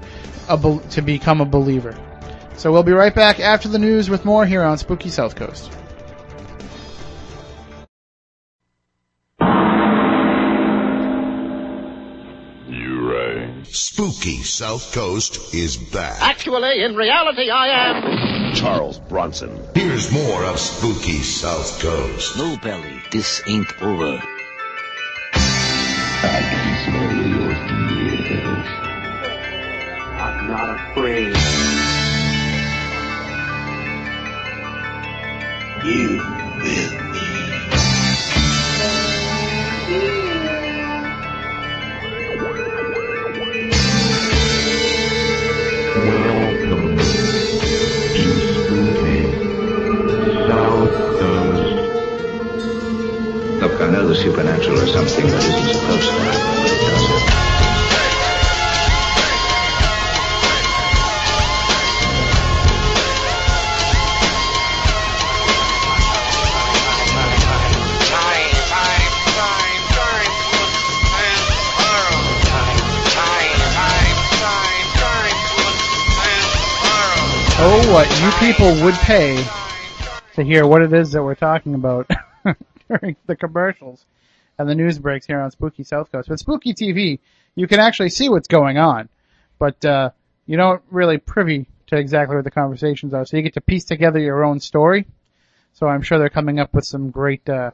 [0.50, 1.98] a bel to become a believer.
[2.56, 5.72] So we'll be right back after the news with more here on Spooky South Coast.
[13.72, 16.22] Spooky South Coast is back.
[16.22, 18.54] Actually, in reality, I am.
[18.56, 19.60] Charles Bronson.
[19.76, 22.38] Here's more of Spooky South Coast.
[22.38, 24.22] No, Belly, this ain't over.
[25.34, 28.68] I can smell your fears.
[30.18, 31.36] I'm not afraid.
[35.86, 37.07] You will
[54.18, 57.58] supernatural is something that isn't supposed to happen, does it.
[77.60, 79.36] Oh, what you people would pay
[80.36, 82.10] to hear what it is that we're talking about
[82.88, 84.06] during the commercials
[84.58, 86.30] and the news breaks here on Spooky South Coast.
[86.30, 87.20] With Spooky TV,
[87.56, 89.10] you can actually see what's going on,
[89.60, 90.12] but uh,
[90.46, 93.26] you don't really privy to exactly what the conversations are.
[93.26, 95.08] So you get to piece together your own story.
[95.74, 97.72] So I'm sure they're coming up with some great, uh,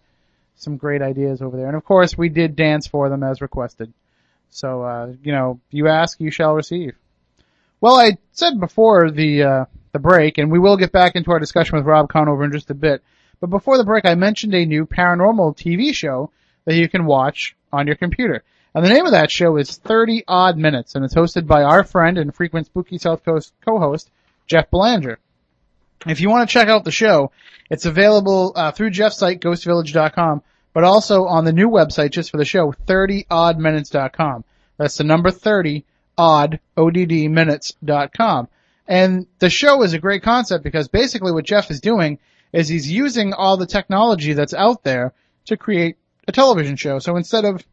[0.56, 1.67] some great ideas over there.
[1.67, 3.93] And of course, we did dance for them as requested.
[4.49, 6.95] So uh, you know, you ask, you shall receive.
[7.82, 11.39] Well, I said before the uh, the break, and we will get back into our
[11.39, 13.04] discussion with Rob Conover in just a bit.
[13.43, 16.32] But before the break, I mentioned a new paranormal TV show
[16.63, 18.41] that you can watch on your computer.
[18.73, 21.84] And the name of that show is 30 Odd Minutes, and it's hosted by our
[21.84, 24.10] friend and frequent Spooky South Coast co-host,
[24.47, 25.19] Jeff Belanger.
[26.08, 27.34] If you want to check out the show,
[27.69, 32.38] it's available uh, through Jeff's site, ghostvillage.com, but also on the new website just for
[32.38, 34.45] the show, 30oddminutes.com.
[34.77, 35.84] That's the number 30,
[36.17, 38.47] odd, O-D-D, minutes.com.
[38.88, 42.19] And the show is a great concept because basically what Jeff is doing
[42.53, 45.13] is he's using all the technology that's out there
[45.45, 46.99] to create a television show.
[46.99, 47.65] So instead of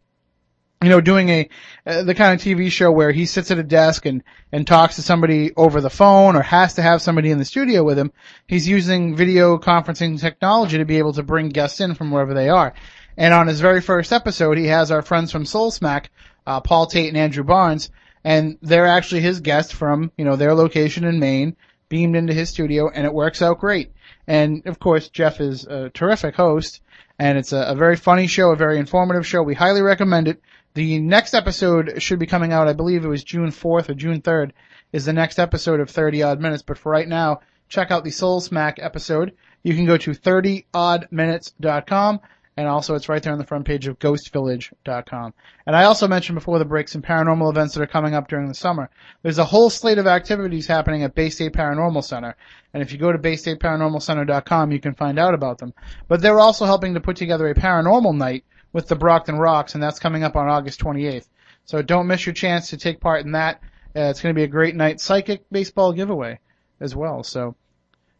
[0.83, 1.49] you know, doing a
[1.87, 4.97] uh, the kind of TV show where he sits at a desk and and talks
[4.97, 8.13] to somebody over the phone or has to have somebody in the studio with him.
[8.47, 12.49] He's using video conferencing technology to be able to bring guests in from wherever they
[12.49, 12.73] are.
[13.19, 16.11] And on his very first episode, he has our friends from Soul Smack,
[16.47, 17.91] uh, Paul Tate and Andrew Barnes,
[18.25, 21.57] and they're actually his guests from you know their location in Maine,
[21.91, 23.93] beamed into his studio, and it works out great.
[24.27, 26.83] And of course, Jeff is a terrific host,
[27.19, 29.43] and it's a, a very funny show, a very informative show.
[29.43, 30.43] We highly recommend it.
[30.75, 34.23] The next episode should be coming out, I believe it was June 4th or June
[34.23, 34.53] 3rd,
[34.93, 36.63] is the next episode of 30 odd minutes.
[36.63, 39.33] But for right now, check out the Soul Smack episode.
[39.63, 42.21] You can go to 30oddminutes.com
[42.57, 45.35] and also it's right there on the front page of ghostvillage.com.
[45.67, 48.49] And I also mentioned before the break some paranormal events that are coming up during
[48.49, 48.91] the summer.
[49.23, 52.37] There's a whole slate of activities happening at Bay State Paranormal Center.
[52.75, 55.73] And if you go to baystateparanormalcenter.com, you can find out about them.
[56.09, 59.83] But they're also helping to put together a paranormal night with the Brockton Rox, and
[59.83, 61.29] that's coming up on August 28th.
[61.65, 63.61] So don't miss your chance to take part in that.
[63.95, 65.01] Uh, it's going to be a great night.
[65.01, 66.39] Psychic baseball giveaway
[66.81, 67.23] as well.
[67.23, 67.57] So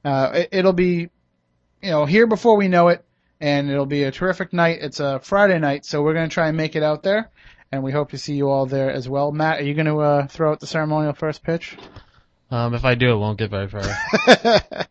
[0.05, 1.11] uh, it, it'll be,
[1.83, 3.05] you know, here before we know it,
[3.41, 4.79] and it'll be a terrific night.
[4.81, 7.31] It's a Friday night, so we're going to try and make it out there,
[7.73, 9.33] and we hope to see you all there as well.
[9.33, 11.77] Matt, are you going to uh, throw out the ceremonial first pitch?
[12.51, 13.83] Um, if I do, it won't get very far.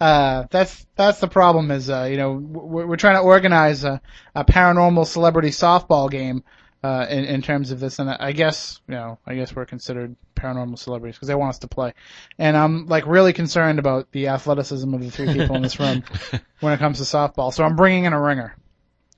[0.00, 1.70] uh, that's that's the problem.
[1.70, 4.00] Is uh, you know we're, we're trying to organize a,
[4.34, 6.44] a paranormal celebrity softball game
[6.82, 10.16] uh, in in terms of this, and I guess you know I guess we're considered
[10.34, 11.94] paranormal celebrities because they want us to play,
[12.38, 16.02] and I'm like really concerned about the athleticism of the three people in this room
[16.60, 17.52] when it comes to softball.
[17.52, 18.56] So I'm bringing in a ringer.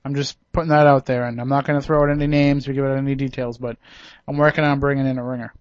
[0.04, 2.68] I'm just putting that out there, and I'm not going to throw out any names
[2.68, 3.78] or give out any details, but
[4.28, 5.54] I'm working on bringing in a ringer.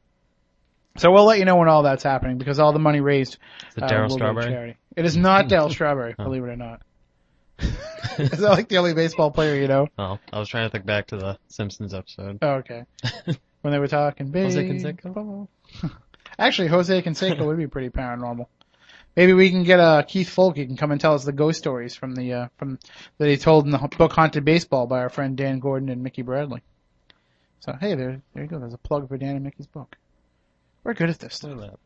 [0.97, 3.37] So we'll let you know when all that's happening because all the money raised
[3.69, 4.51] Is it uh, Darryl will go to Strawberry?
[4.51, 4.77] charity.
[4.97, 6.25] It is not Darryl Strawberry, Oh.
[6.25, 6.81] believe it or not.
[8.17, 9.87] is that like the only baseball player you know?
[9.97, 12.39] Oh, I was trying to think back to the Simpsons episode.
[12.41, 12.83] Oh, okay.
[13.61, 15.49] when they were talking Jose baseball.
[16.39, 18.47] Actually, Jose Canseco would be pretty paranormal.
[19.15, 20.57] Maybe we can get uh, Keith Foulke.
[20.57, 22.79] He can come and tell us the ghost stories from the uh, from
[23.19, 26.23] that he told in the book Haunted Baseball by our friend Dan Gordon and Mickey
[26.23, 26.61] Bradley.
[27.59, 28.59] So hey, there there you go.
[28.59, 29.95] There's a plug for Dan and Mickey's book.
[30.83, 31.51] We're good at this stuff.
[31.51, 31.79] Look at that.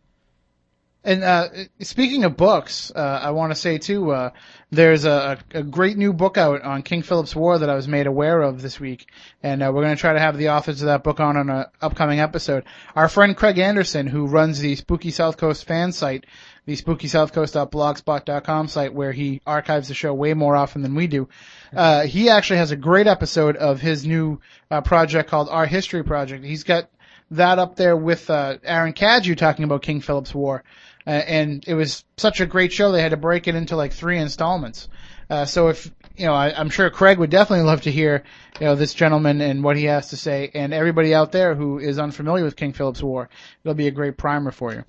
[1.08, 1.48] And uh,
[1.80, 4.32] speaking of books, uh, I want to say too, uh,
[4.72, 8.08] there's a, a great new book out on King Philip's War that I was made
[8.08, 9.08] aware of this week,
[9.42, 11.50] and uh, we're going to try to have the authors of that book on on
[11.50, 12.66] an upcoming episode.
[12.94, 16.26] Our friend Craig Anderson, who runs the Spooky South Coast fan site,
[16.66, 21.30] the SpookySouthCoast.blogspot.com site, where he archives the show way more often than we do,
[21.74, 26.04] uh, he actually has a great episode of his new uh, project called Our History
[26.04, 26.44] Project.
[26.44, 26.90] He's got
[27.32, 30.64] that up there with uh, Aaron Cadju talking about King Philip's War,
[31.08, 33.94] uh, and it was such a great show they had to break it into like
[33.94, 34.90] three installments.
[35.30, 38.24] Uh, so if you know, I, I'm sure Craig would definitely love to hear
[38.60, 41.80] you know this gentleman and what he has to say, and everybody out there who
[41.80, 43.30] is unfamiliar with King Philip's War,
[43.64, 44.84] it'll be a great primer for you.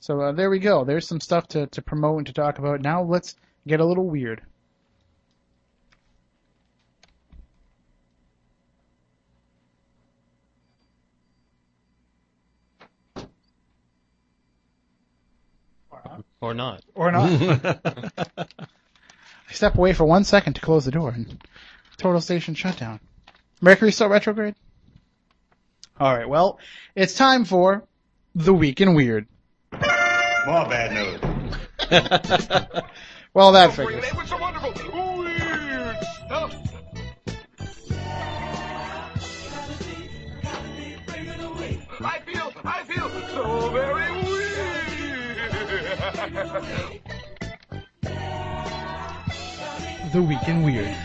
[0.00, 0.84] So uh, there we go.
[0.84, 2.82] There's some stuff to to promote and to talk about.
[2.82, 3.34] Now let's
[3.66, 4.42] get a little weird.
[16.40, 16.82] Or not.
[16.94, 17.28] Or not.
[18.38, 21.42] I step away for one second to close the door and
[21.96, 23.00] total station shutdown.
[23.60, 24.54] Mercury still retrograde?
[26.00, 26.60] Alright, well,
[26.94, 27.84] it's time for
[28.34, 29.26] The Week in Weird.
[29.72, 32.82] More bad news.
[33.34, 34.04] Well, that figures.
[42.00, 44.17] I feel, I feel so very weird.
[50.12, 50.96] The Week in Weird.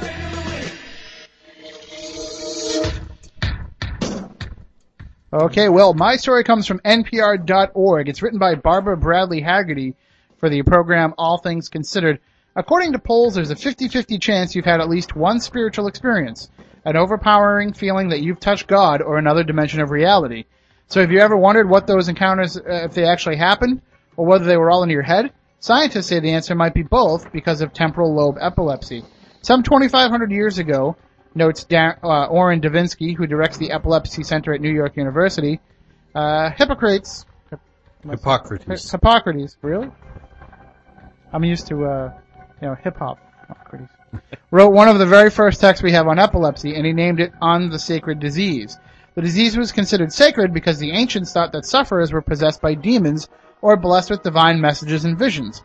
[5.34, 8.10] Okay, well, my story comes from NPR.org.
[8.10, 9.96] It's written by Barbara Bradley Hagerty
[10.38, 12.19] for the program All Things Considered.
[12.56, 16.52] According to polls, there's a 50-50 chance you've had at least one spiritual experience,
[16.86, 20.46] an overpowering feeling that you've touched God or another dimension of reality.
[20.89, 23.82] So have you ever wondered what those encounters, uh, if they actually happened,
[24.17, 25.32] or whether they were all in your head?
[25.60, 29.04] Scientists say the answer might be both because of temporal lobe epilepsy.
[29.41, 30.95] Some 2,500 years ago,
[31.36, 35.60] notes da- uh, Orrin Devinsky, who directs the Epilepsy Center at New York University,
[36.15, 37.26] uh, Hippocrates,
[38.10, 38.91] Hippocrates.
[38.91, 39.89] Hippocrates, really?
[41.32, 42.13] I'm used to, uh,
[42.62, 43.17] you know, hip hop.
[43.47, 43.91] Hippocrates.
[44.52, 47.32] Wrote one of the very first texts we have on epilepsy, and he named it
[47.41, 48.78] On the Sacred Disease.
[49.15, 53.30] The disease was considered sacred because the ancients thought that sufferers were possessed by demons
[53.63, 55.63] or blessed with divine messages and visions.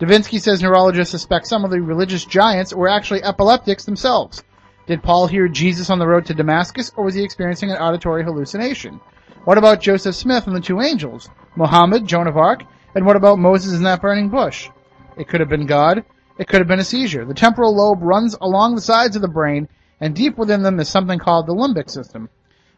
[0.00, 4.42] Devinsky says neurologists suspect some of the religious giants were actually epileptics themselves.
[4.86, 8.24] Did Paul hear Jesus on the road to Damascus, or was he experiencing an auditory
[8.24, 9.00] hallucination?
[9.44, 11.28] What about Joseph Smith and the two angels?
[11.56, 12.62] Muhammad, Joan of Arc?
[12.94, 14.70] And what about Moses in that burning bush?
[15.18, 16.04] It could have been God.
[16.38, 17.26] It could have been a seizure.
[17.26, 19.68] The temporal lobe runs along the sides of the brain,
[20.00, 22.30] and deep within them is something called the limbic system.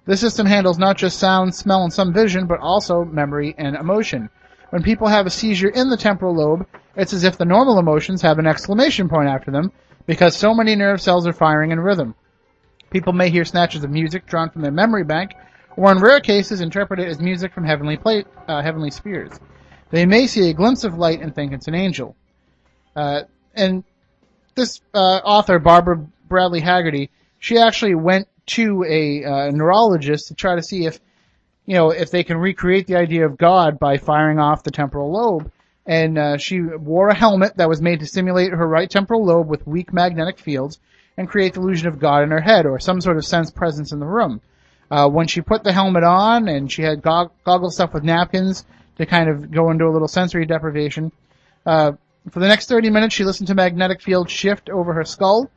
[0.04, 4.30] This system handles not just sound, smell, and some vision, but also memory and emotion.
[4.70, 8.22] When people have a seizure in the temporal lobe, it's as if the normal emotions
[8.22, 9.72] have an exclamation point after them,
[10.06, 12.14] because so many nerve cells are firing in rhythm.
[12.90, 15.32] People may hear snatches of music drawn from their memory bank,
[15.76, 17.98] or in rare cases interpret it as music from heavenly,
[18.48, 19.38] uh, heavenly spheres.
[19.90, 22.16] They may see a glimpse of light and think it's an angel.
[22.96, 23.22] Uh,
[23.54, 23.84] and
[24.54, 30.56] this uh, author, Barbara Bradley Hagerty, she actually went to a uh, neurologist to try
[30.56, 30.98] to see if,
[31.68, 35.12] you know, if they can recreate the idea of God by firing off the temporal
[35.12, 35.52] lobe.
[35.84, 39.48] And uh, she wore a helmet that was made to simulate her right temporal lobe
[39.48, 40.78] with weak magnetic fields
[41.18, 43.92] and create the illusion of God in her head or some sort of sense presence
[43.92, 44.40] in the room.
[44.90, 48.64] Uh, when she put the helmet on and she had gog- goggle stuff with napkins
[48.96, 51.12] to kind of go into a little sensory deprivation,
[51.66, 51.92] uh,
[52.30, 55.50] for the next 30 minutes she listened to magnetic fields shift over her skull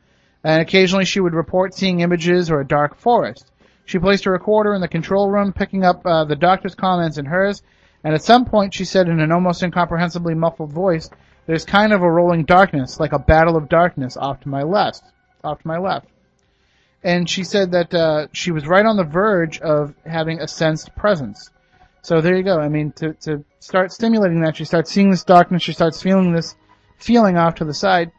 [0.44, 3.50] and occasionally she would report seeing images or a dark forest.
[3.84, 7.28] She placed a recorder in the control room, picking up uh, the doctor's comments and
[7.28, 7.62] hers,
[8.04, 11.10] and at some point she said in an almost incomprehensibly muffled voice,
[11.46, 15.02] "There's kind of a rolling darkness, like a battle of darkness, off to my left,
[15.42, 16.06] off to my left."
[17.04, 20.94] And she said that uh, she was right on the verge of having a sensed
[20.94, 21.50] presence.
[22.02, 22.58] So there you go.
[22.58, 25.62] I mean, to to start stimulating that, she starts seeing this darkness.
[25.62, 26.54] She starts feeling this
[26.98, 28.12] feeling off to the side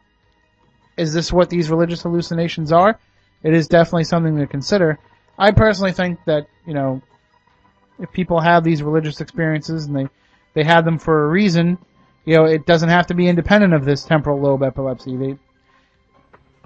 [0.96, 2.98] is this what these religious hallucinations are?
[3.42, 4.98] It is definitely something to consider.
[5.38, 7.02] I personally think that, you know,
[7.98, 10.08] if people have these religious experiences and they
[10.54, 11.78] they have them for a reason,
[12.24, 15.16] you know, it doesn't have to be independent of this temporal lobe epilepsy.
[15.16, 15.38] They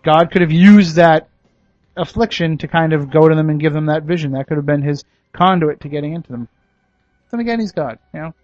[0.02, 1.28] God could have used that
[1.96, 4.32] affliction to kind of go to them and give them that vision.
[4.32, 6.48] That could have been his conduit to getting into them.
[7.30, 8.34] Then again, he's God, you know.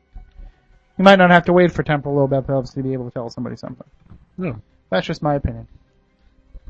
[0.99, 3.29] You might not have to wait for temporal lobe epilepsy to be able to tell
[3.31, 3.87] somebody something.
[4.37, 4.61] No.
[4.91, 5.67] That's just my opinion.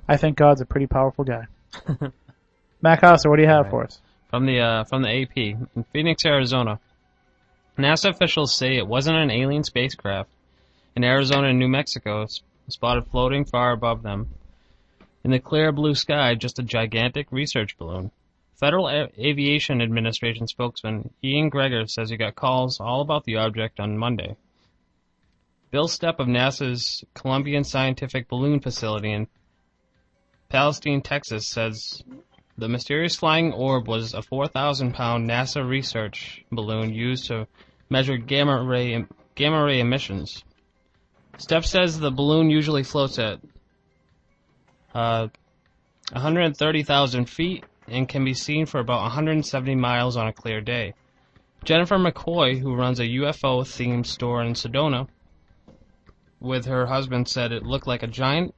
[0.08, 1.46] I think God's a pretty powerful guy.
[2.84, 3.98] Matt Costa, what do you have for us?
[4.28, 6.78] From the uh, from the AP in Phoenix, Arizona,
[7.78, 10.28] NASA officials say it wasn't an alien spacecraft.
[10.94, 12.26] In Arizona and New Mexico,
[12.68, 14.28] spotted floating far above them.
[15.24, 18.10] In the clear blue sky, just a gigantic research balloon.
[18.60, 23.80] Federal A- Aviation Administration spokesman Ian Gregor says he got calls all about the object
[23.80, 24.36] on Monday.
[25.70, 29.26] Bill Stepp of NASA's Columbian Scientific Balloon Facility in
[30.50, 32.02] Palestine, Texas says
[32.56, 37.46] the mysterious flying orb was a 4,000 pound NASA research balloon used to
[37.90, 40.44] measure gamma ray, gamma ray emissions.
[41.38, 43.40] Stepp says the balloon usually floats at
[44.94, 45.28] uh,
[46.12, 50.94] 130,000 feet and can be seen for about 170 miles on a clear day.
[51.64, 55.08] Jennifer McCoy, who runs a UFO themed store in Sedona,
[56.40, 58.54] with her husband said it looked like a giant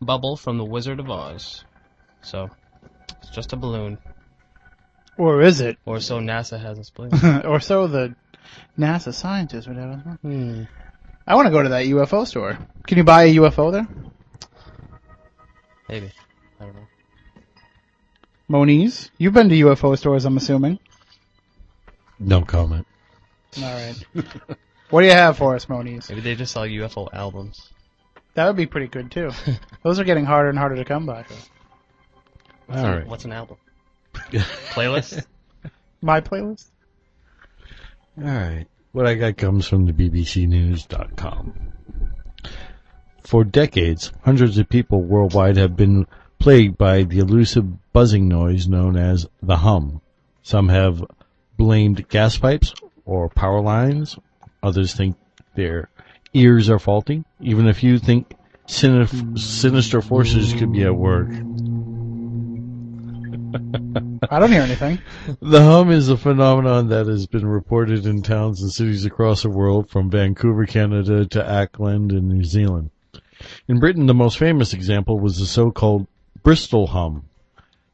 [0.00, 1.64] bubble from the Wizard of Oz.
[2.22, 2.50] So,
[3.22, 3.98] it's just a balloon.
[5.16, 5.78] Or is it?
[5.84, 7.44] Or so NASA has explained.
[7.44, 8.14] or so the
[8.78, 9.90] NASA scientists would have.
[9.90, 10.18] us.
[10.22, 10.62] hmm.
[11.26, 12.58] I want to go to that UFO store.
[12.86, 13.86] Can you buy a UFO there?
[15.88, 16.10] Maybe.
[16.58, 16.86] I don't know.
[18.48, 20.78] Moniz, you've been to UFO stores, I'm assuming.
[22.18, 22.86] No comment.
[23.58, 23.94] All right.
[24.90, 26.08] what do you have for us, Moniz?
[26.08, 27.70] Maybe they just sell UFO albums.
[28.34, 29.30] That would be pretty good too.
[29.82, 31.24] Those are getting harder and harder to come by.
[32.70, 33.06] What's All an- right.
[33.08, 33.56] What's an album?
[34.14, 35.24] Playlist?
[36.00, 36.70] My playlist.
[38.16, 38.66] All right.
[38.92, 41.52] What I got comes from the BBCNews.com.
[43.24, 46.06] For decades, hundreds of people worldwide have been
[46.38, 50.00] plagued by the elusive buzzing noise known as the hum.
[50.42, 51.04] Some have
[51.56, 52.72] blamed gas pipes
[53.04, 54.16] or power lines.
[54.62, 55.16] Others think
[55.56, 55.88] their
[56.34, 57.24] ears are faulty.
[57.40, 58.32] Even a few think
[58.68, 61.28] sinif- sinister forces could be at work.
[63.52, 64.98] I don't hear anything.
[65.40, 69.50] The hum is a phenomenon that has been reported in towns and cities across the
[69.50, 72.90] world, from Vancouver, Canada to Auckland in New Zealand.
[73.66, 76.06] In Britain, the most famous example was the so-called
[76.42, 77.24] Bristol hum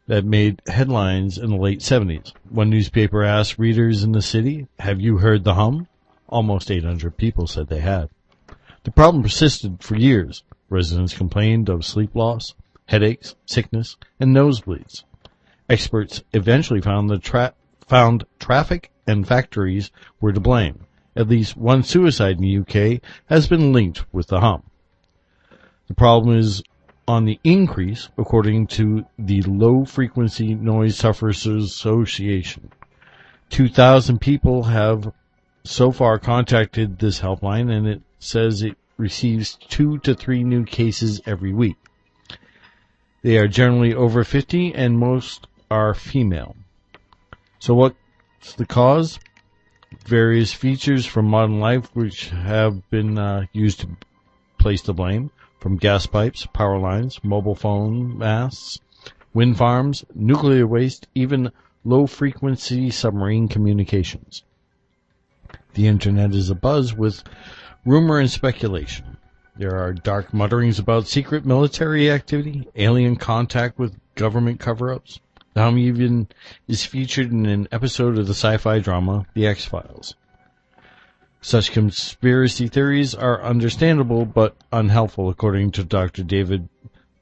[0.07, 2.33] that made headlines in the late 70s.
[2.51, 5.89] One newspaper asked readers in the city, have you heard the hum?
[6.29, 8.11] Almost 800 people said they had.
[8.85, 10.43] The problem persisted for years.
[10.69, 12.55] Residents complained of sleep loss,
[12.87, 15.05] headaches, sickness, and nosebleeds.
[15.69, 17.55] Experts eventually found the tra-
[17.89, 19.91] found traffic and factories
[20.21, 20.87] were to blame.
[21.17, 24.63] At least one suicide in the UK has been linked with the hum.
[25.89, 26.63] The problem is
[27.09, 32.71] on the increase, according to the Low Frequency Noise Sufferers Association.
[33.51, 35.13] 2,000 people have
[35.65, 41.21] so far contacted this helpline and it says it receives two to three new cases
[41.27, 41.77] every week.
[43.23, 46.57] They are generally over 50 and most are female.
[47.59, 49.19] So what's the cause?
[50.05, 53.89] Various features from modern life which have been uh, used to
[54.59, 58.79] place the blame from gas pipes, power lines, mobile phone masts,
[59.33, 61.51] wind farms, nuclear waste, even
[61.85, 64.43] low frequency submarine communications.
[65.75, 67.23] The internet is abuzz with
[67.85, 69.17] rumor and speculation.
[69.57, 75.19] There are dark mutterings about secret military activity, alien contact with government cover-ups.
[75.19, 75.26] The
[75.63, 76.29] hum even
[76.69, 80.15] is featured in an episode of the sci-fi drama The X-Files.
[81.41, 86.25] Such conspiracy theories are understandable but unhelpful, according to Dr.
[86.25, 86.69] David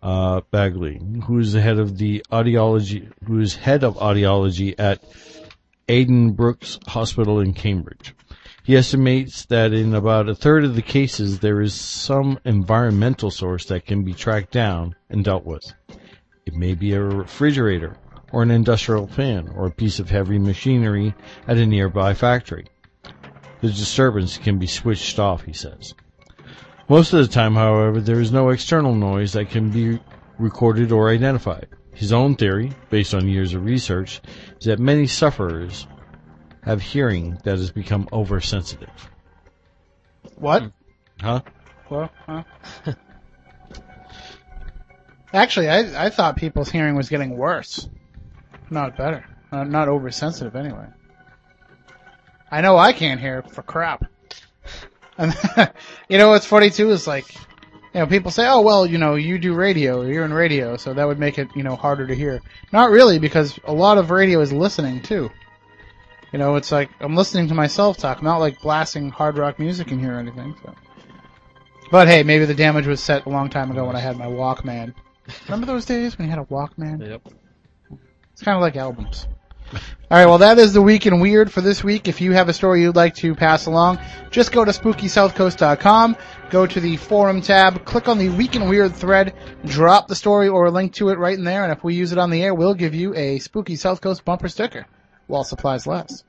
[0.03, 5.03] uh, Baguley, who is the head of the audiology, who is head of audiology at
[5.89, 8.14] Addenbrooke's Hospital in Cambridge.
[8.64, 13.66] He estimates that in about a third of the cases there is some environmental source
[13.66, 15.74] that can be tracked down and dealt with.
[16.47, 17.97] It may be a refrigerator,
[18.35, 21.14] or an industrial fan, or a piece of heavy machinery
[21.47, 22.66] at a nearby factory.
[23.61, 25.95] The disturbance can be switched off, he says.
[26.89, 30.01] Most of the time, however, there is no external noise that can be
[30.37, 31.68] recorded or identified.
[31.95, 34.20] His own theory, based on years of research,
[34.59, 35.87] is that many sufferers
[36.64, 39.11] have hearing that has become oversensitive.
[40.35, 40.62] What?
[40.64, 40.68] Hmm.
[41.20, 41.41] Huh?
[41.89, 42.43] Well, huh?
[45.32, 47.89] Actually, I I thought people's hearing was getting worse,
[48.71, 49.25] not better.
[49.53, 50.87] Uh, not oversensitive, anyway.
[52.51, 54.05] I know I can't hear for crap.
[55.19, 55.35] And
[56.09, 59.15] you know what's funny too is like, you know, people say, oh well, you know,
[59.15, 62.15] you do radio, you're in radio, so that would make it, you know, harder to
[62.15, 62.41] hear.
[62.73, 65.31] Not really, because a lot of radio is listening too.
[66.33, 68.19] You know, it's like I'm listening to myself talk.
[68.19, 70.57] I'm not like blasting hard rock music in here or anything.
[70.65, 70.75] So.
[71.91, 74.27] But hey, maybe the damage was set a long time ago when I had my
[74.27, 74.95] Walkman.
[75.45, 77.07] Remember those days when you had a Walkman?
[77.07, 77.29] Yep.
[78.35, 79.28] It's kind of like albums.
[79.72, 79.78] All
[80.11, 82.09] right, well, that is the week in weird for this week.
[82.09, 84.01] If you have a story you'd like to pass along,
[84.32, 86.16] just go to SpookySouthCoast.com,
[86.51, 90.49] go to the forum tab, click on the week in weird thread, drop the story
[90.49, 92.43] or a link to it right in there, and if we use it on the
[92.43, 94.85] air, we'll give you a Spooky South Coast bumper sticker
[95.28, 96.24] while supplies last.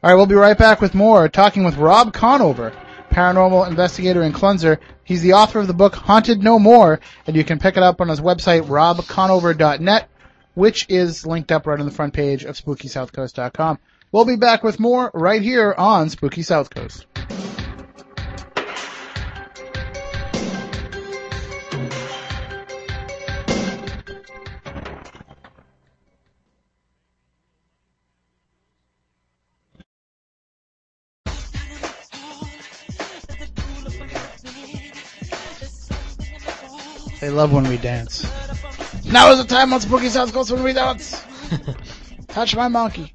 [0.00, 2.72] All right, we'll be right back with more, talking with Rob Conover,
[3.10, 4.78] paranormal investigator and cleanser.
[5.02, 8.00] He's the author of the book Haunted No More, and you can pick it up
[8.00, 10.08] on his website, robconover.net
[10.58, 13.78] which is linked up right on the front page of SpookySouthCoast.com.
[14.10, 17.06] We'll be back with more right here on Spooky South Coast.
[37.20, 38.57] They love when we dance.
[39.10, 41.24] Now is the time on Spooky South Coast when we dance.
[42.28, 43.14] Touch my monkey.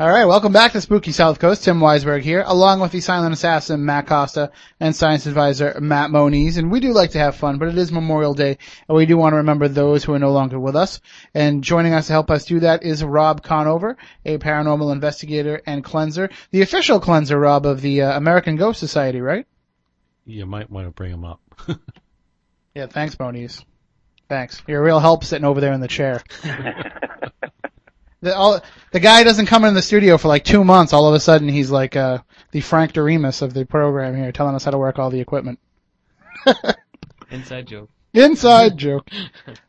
[0.00, 1.64] All right, welcome back to Spooky South Coast.
[1.64, 6.56] Tim Weisberg here, along with the silent assassin Matt Costa and science advisor Matt Moniz.
[6.56, 8.56] And we do like to have fun, but it is Memorial Day,
[8.88, 11.02] and we do want to remember those who are no longer with us.
[11.34, 15.84] And joining us to help us do that is Rob Conover, a paranormal investigator and
[15.84, 19.46] cleanser, the official cleanser, Rob, of the uh, American Ghost Society, right?
[20.24, 21.40] You might want to bring him up.
[22.78, 23.64] Yeah, thanks, Moniz.
[24.28, 24.62] Thanks.
[24.68, 26.22] You're a real help sitting over there in the chair.
[28.20, 28.60] the, all,
[28.92, 30.92] the guy doesn't come in the studio for like two months.
[30.92, 32.18] All of a sudden, he's like uh,
[32.52, 35.58] the Frank Doremus of the program here, telling us how to work all the equipment.
[37.32, 37.90] Inside joke.
[38.14, 39.08] Inside joke.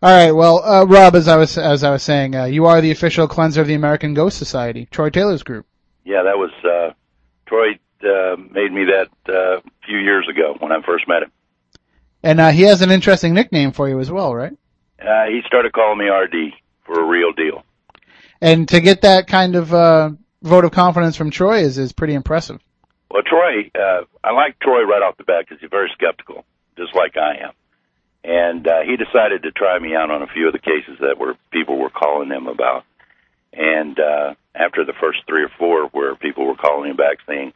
[0.03, 0.31] All right.
[0.31, 3.27] Well, uh, Rob, as I was as I was saying, uh, you are the official
[3.27, 5.65] cleanser of the American Ghost Society, Troy Taylor's group.
[6.05, 6.93] Yeah, that was uh,
[7.47, 7.69] Troy
[8.03, 11.31] uh, made me that uh, a few years ago when I first met him.
[12.23, 14.53] And uh, he has an interesting nickname for you as well, right?
[15.01, 16.53] Uh, he started calling me RD
[16.85, 17.63] for a real deal.
[18.41, 20.11] And to get that kind of uh,
[20.41, 22.59] vote of confidence from Troy is is pretty impressive.
[23.11, 26.45] Well, Troy, uh, I like Troy right off the bat because he's very skeptical,
[26.77, 27.51] just like I am.
[28.23, 31.17] And uh, he decided to try me out on a few of the cases that
[31.17, 32.83] were people were calling him about.
[33.53, 37.53] And uh, after the first three or four, where people were calling him back saying,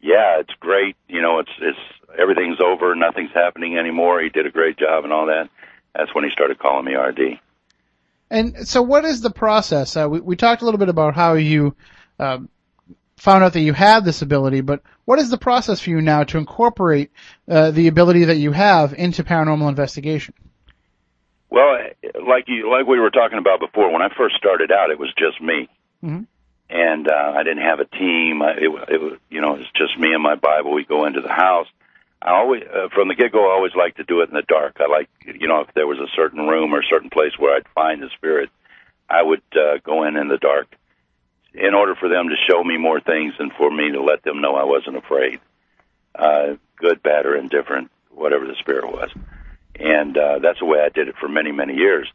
[0.00, 0.96] "Yeah, it's great.
[1.06, 1.78] You know, it's it's
[2.18, 4.20] everything's over, nothing's happening anymore.
[4.22, 5.48] He did a great job and all that."
[5.94, 7.38] That's when he started calling me RD.
[8.30, 9.96] And so, what is the process?
[9.96, 11.76] Uh, we, we talked a little bit about how you
[12.18, 12.48] um,
[13.16, 16.24] found out that you had this ability, but what is the process for you now
[16.24, 17.10] to incorporate
[17.48, 20.34] uh, the ability that you have into paranormal investigation?
[21.50, 21.78] Well,
[22.26, 25.12] like you, like we were talking about before, when I first started out, it was
[25.16, 25.68] just me,
[26.02, 26.26] Mhm.
[26.70, 28.42] and uh, I didn't have a team.
[28.42, 30.72] I, it, it was, you know, it's just me and my Bible.
[30.74, 31.68] We go into the house.
[32.24, 34.42] I always, uh, from the get go, I always like to do it in the
[34.42, 34.78] dark.
[34.80, 37.54] I like, you know, if there was a certain room or a certain place where
[37.54, 38.50] I'd find the spirit,
[39.08, 40.74] I would uh, go in in the dark,
[41.52, 44.40] in order for them to show me more things and for me to let them
[44.40, 45.40] know I wasn't afraid,
[46.14, 49.10] uh, good, bad, or indifferent, whatever the spirit was
[49.76, 52.08] and uh, that's the way I did it for many, many years.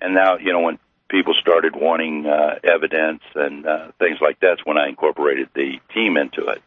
[0.00, 4.56] And now, you know, when people started wanting uh, evidence and uh, things like that,
[4.56, 6.62] that's when I incorporated the team into it.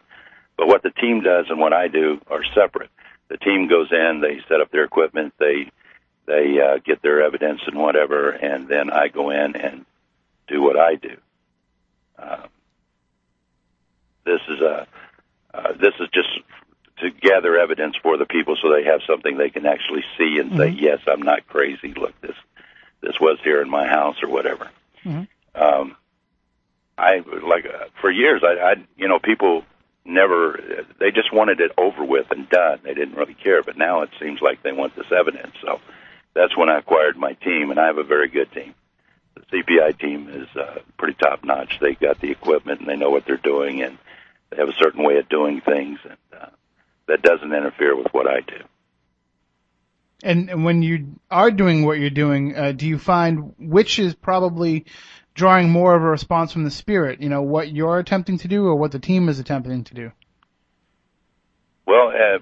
[0.58, 2.90] But what the team does and what I do are separate.
[3.28, 5.72] The team goes in, they set up their equipment, they
[6.26, 9.86] they uh, get their evidence and whatever, and then I go in and
[10.48, 11.18] do what I do.
[12.18, 12.48] Uh,
[14.26, 14.88] this is a
[15.54, 16.30] uh, this is just
[17.00, 20.56] to gather evidence for the people so they have something they can actually see and
[20.58, 21.94] say, yes, I'm not crazy.
[21.94, 22.36] Look, this
[23.02, 24.70] this was here in my house or whatever.
[25.04, 25.28] Mhm.
[25.54, 25.96] Um,
[26.98, 29.64] I like uh, for years, I, I you know people
[30.06, 32.80] never they just wanted it over with and done.
[32.84, 35.56] They didn't really care, but now it seems like they want this evidence.
[35.62, 35.82] So
[36.34, 38.76] that's when I acquired my team, and I have a very good team.
[39.34, 41.80] The CPI team is uh, pretty top notch.
[41.82, 43.98] They got the equipment and they know what they're doing, and
[44.50, 46.50] they have a certain way of doing things, and uh,
[47.08, 48.64] that doesn't interfere with what I do.
[50.24, 54.86] And, when you are doing what you're doing, uh, do you find which is probably
[55.36, 57.22] drawing more of a response from the spirit?
[57.22, 60.12] You know, what you're attempting to do or what the team is attempting to do?
[61.86, 62.40] Well, uh,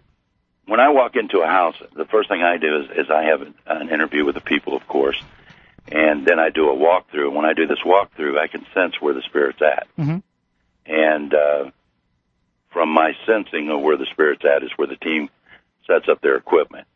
[0.66, 3.41] when I walk into a house, the first thing I do is, is I have
[3.66, 5.22] an interview with the people, of course,
[5.91, 7.34] and then I do a walkthrough.
[7.34, 9.88] When I do this walkthrough, I can sense where the spirit's at.
[9.98, 10.18] hmm
[10.86, 11.72] And uh,
[12.72, 15.30] from my sensing of where the spirit's at is where the team
[15.86, 16.88] sets up their equipment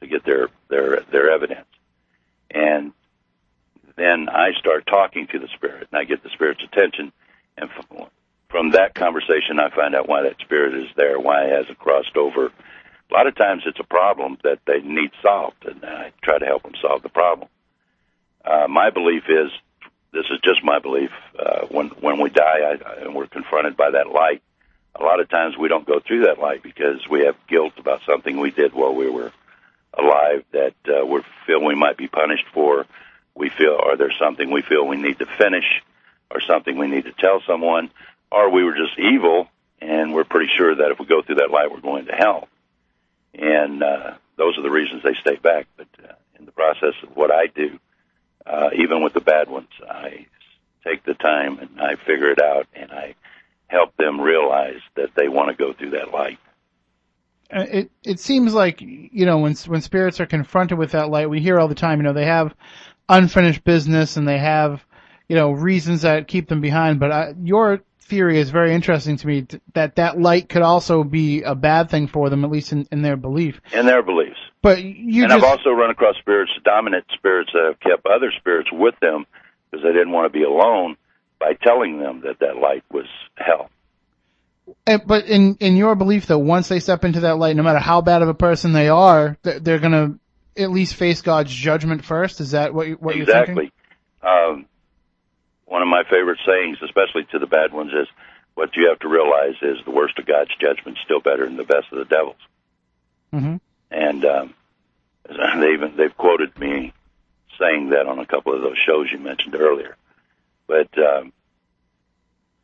[0.00, 1.66] to get their their their evidence.
[2.50, 2.92] And
[3.96, 7.12] then I start talking to the spirit, and I get the spirit's attention.
[7.56, 7.70] And
[8.48, 12.16] from that conversation, I find out why that spirit is there, why it hasn't crossed
[12.16, 12.46] over.
[12.46, 16.44] A lot of times, it's a problem that they need solved, and I try to
[16.44, 17.48] help them solve the problem.
[18.44, 19.50] Uh, my belief is,
[20.12, 21.10] this is just my belief.
[21.38, 24.42] Uh, when when we die, I, I, and we're confronted by that light,
[24.94, 28.00] a lot of times we don't go through that light because we have guilt about
[28.06, 29.32] something we did while we were
[29.92, 32.86] alive that uh, we feel we might be punished for.
[33.36, 35.82] We feel, or there's something we feel we need to finish,
[36.30, 37.90] or something we need to tell someone,
[38.32, 39.48] or we were just evil
[39.80, 42.48] and we're pretty sure that if we go through that light, we're going to hell.
[43.34, 45.66] And uh, those are the reasons they stay back.
[45.76, 47.78] But uh, in the process of what I do,
[48.46, 50.26] uh, even with the bad ones, I
[50.84, 53.14] take the time and I figure it out and I
[53.66, 56.38] help them realize that they want to go through that light.
[57.52, 61.30] Uh, it it seems like you know when when spirits are confronted with that light,
[61.30, 62.00] we hear all the time.
[62.00, 62.52] You know they have
[63.08, 64.84] unfinished business and they have
[65.28, 67.00] you know reasons that keep them behind.
[67.00, 71.04] But I, your theory is very interesting to me t- that that light could also
[71.04, 73.60] be a bad thing for them, at least in, in their belief.
[73.72, 74.38] In their beliefs.
[74.62, 78.32] But you and just I've also run across spirits, dominant spirits that have kept other
[78.38, 79.26] spirits with them
[79.70, 80.96] because they didn't want to be alone
[81.38, 83.70] by telling them that that light was hell.
[84.86, 87.78] Uh, But in in your belief, though, once they step into that light, no matter
[87.78, 90.18] how bad of a person they are, they're, they're going to
[90.56, 92.40] at least face God's judgment first.
[92.40, 93.58] Is that what you, what you're thinking?
[93.58, 93.72] exactly.
[94.22, 94.66] Um,
[95.66, 98.08] one of my favorite sayings, especially to the bad ones, is
[98.54, 101.56] what you have to realize is the worst of God's judgment is still better than
[101.56, 102.36] the best of the devil's.
[103.32, 103.56] hmm
[103.90, 104.54] And um,
[105.28, 106.92] they even they've quoted me
[107.58, 109.96] saying that on a couple of those shows you mentioned earlier.
[110.66, 111.32] But um,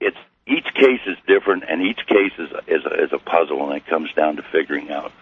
[0.00, 0.16] it's
[0.46, 3.86] each case is different, and each case is is a, is a puzzle, and it
[3.86, 5.12] comes down to figuring out,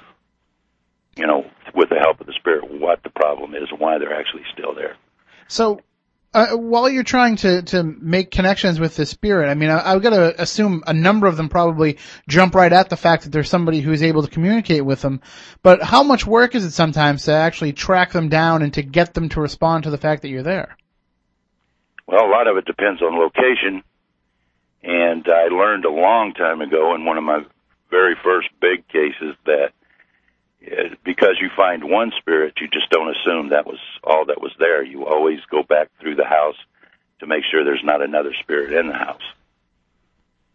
[1.21, 1.45] you know,
[1.75, 4.75] with the help of the spirit, what the problem is and why they're actually still
[4.75, 4.97] there.
[5.49, 5.83] So,
[6.33, 10.03] uh, while you're trying to, to make connections with the spirit, I mean, I, I've
[10.03, 13.51] got to assume a number of them probably jump right at the fact that there's
[13.51, 15.21] somebody who's able to communicate with them.
[15.63, 19.13] But how much work is it sometimes to actually track them down and to get
[19.13, 20.77] them to respond to the fact that you're there?
[22.07, 23.83] Well, a lot of it depends on location.
[24.83, 27.45] And I learned a long time ago in one of my
[27.91, 29.73] very first big cases that
[31.05, 34.83] because you find one spirit, you just don't assume that was all that was there.
[34.83, 36.57] You always go back through the house
[37.21, 39.23] to make sure there's not another spirit in the house.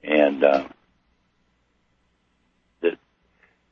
[0.04, 0.68] And uh,
[2.82, 2.98] the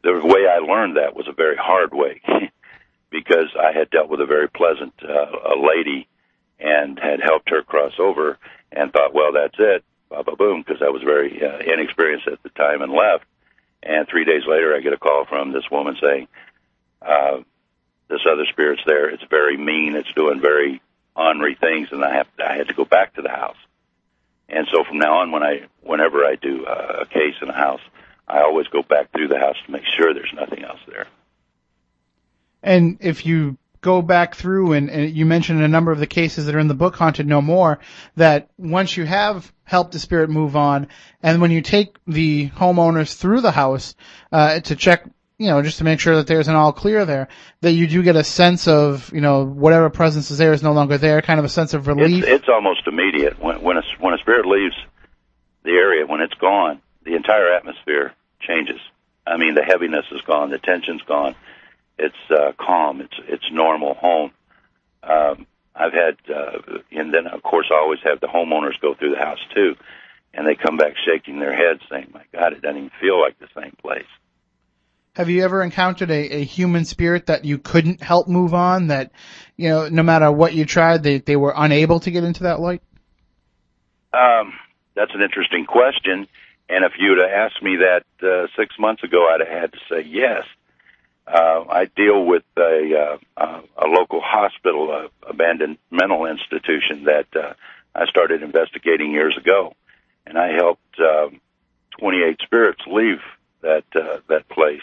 [0.04, 2.22] the way I learned that was a very hard way
[3.12, 6.08] because I had dealt with a very pleasant uh, a lady
[6.60, 8.40] and had helped her cross over
[8.72, 12.42] and thought, well, that's it, ba ba boom, because I was very uh, inexperienced at
[12.42, 13.26] the time and left.
[13.86, 16.28] And three days later, I get a call from this woman saying,
[17.02, 17.42] uh,
[18.08, 19.10] "This other spirit's there.
[19.10, 19.96] It's very mean.
[19.96, 20.82] It's doing very
[21.16, 23.58] ornery things, and I have I had to go back to the house."
[24.50, 27.54] And so from now on, when I whenever I do uh, a case in a
[27.54, 27.82] house,
[28.28, 31.08] I always go back through the house to make sure there's nothing else there.
[32.62, 36.46] And if you go back through and, and you mentioned a number of the cases
[36.46, 37.80] that are in the book Haunted No More,
[38.16, 40.88] that once you have helped the spirit move on,
[41.22, 43.96] and when you take the homeowners through the house
[44.32, 45.06] uh, to check,
[45.38, 47.28] you know, just to make sure that there's an all clear there,
[47.62, 50.74] that you do get a sense of, you know, whatever presence is there is no
[50.74, 52.24] longer there, kind of a sense of relief.
[52.24, 54.76] It's, it's almost immediate when when a when a spirit leaves
[55.64, 58.80] the area when it's gone, the entire atmosphere changes.
[59.26, 61.36] I mean, the heaviness is gone, the tension's gone.
[61.98, 63.02] It's uh, calm.
[63.02, 64.32] It's it's normal home.
[65.04, 69.12] Um, I've had, uh, and then of course I always have the homeowners go through
[69.12, 69.76] the house too,
[70.34, 73.40] and they come back shaking their heads, saying, "My God, it doesn't even feel like
[73.40, 74.08] the same place."
[75.16, 78.88] Have you ever encountered a, a human spirit that you couldn't help move on?
[78.88, 79.12] That
[79.58, 82.60] you know, no matter what you tried, they they were unable to get into that
[82.60, 82.82] light.
[84.14, 84.54] Um,
[84.96, 86.28] that's an interesting question.
[86.70, 89.80] And if you'd have asked me that uh, six months ago, I'd have had to
[89.90, 90.46] say yes.
[91.26, 97.54] Uh, I deal with a, uh, a local hospital, uh, abandoned mental institution that uh,
[97.96, 99.74] I started investigating years ago,
[100.26, 101.40] and I helped um,
[102.00, 103.22] 28 spirits leave
[103.62, 104.82] that uh, that place.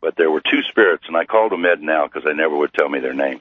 [0.00, 2.72] But there were two spirits, and I called them Ed now because they never would
[2.72, 3.40] tell me their name.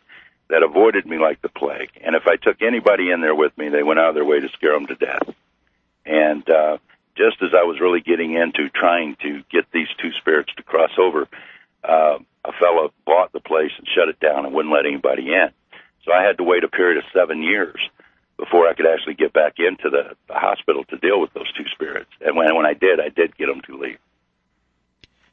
[0.49, 3.69] That avoided me like the plague, and if I took anybody in there with me,
[3.69, 5.33] they went out of their way to scare them to death.
[6.05, 6.77] And uh,
[7.15, 10.91] just as I was really getting into trying to get these two spirits to cross
[10.97, 11.27] over,
[11.83, 15.49] uh, a fellow bought the place and shut it down and wouldn't let anybody in.
[16.05, 17.79] So I had to wait a period of seven years
[18.37, 21.65] before I could actually get back into the, the hospital to deal with those two
[21.73, 22.09] spirits.
[22.21, 23.97] And when when I did, I did get them to leave.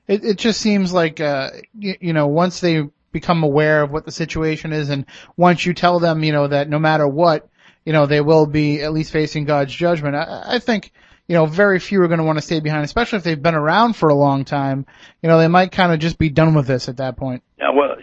[0.06, 4.04] It it just seems like uh you, you know once they become aware of what
[4.04, 7.48] the situation is, and once you tell them you know that no matter what
[7.84, 10.14] you know they will be at least facing God's judgment.
[10.14, 10.92] I, I think
[11.30, 13.54] you know very few are going to want to stay behind, especially if they've been
[13.54, 14.84] around for a long time.
[15.22, 17.44] You know they might kind of just be done with this at that point.
[17.56, 17.94] Yeah, well,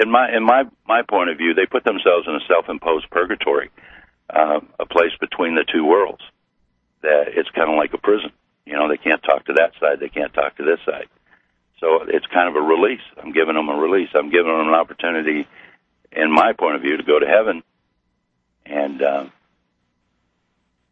[0.00, 3.68] in my in my my point of view, they put themselves in a self-imposed purgatory,
[4.30, 6.22] uh, a place between the two worlds.
[7.02, 8.30] That it's kind of like a prison.
[8.64, 11.08] You know, they can't talk to that side, they can't talk to this side.
[11.80, 13.04] So it's kind of a release.
[13.22, 14.08] I'm giving them a release.
[14.14, 15.46] I'm giving them an opportunity,
[16.12, 17.62] in my point of view, to go to heaven.
[18.64, 19.32] And um,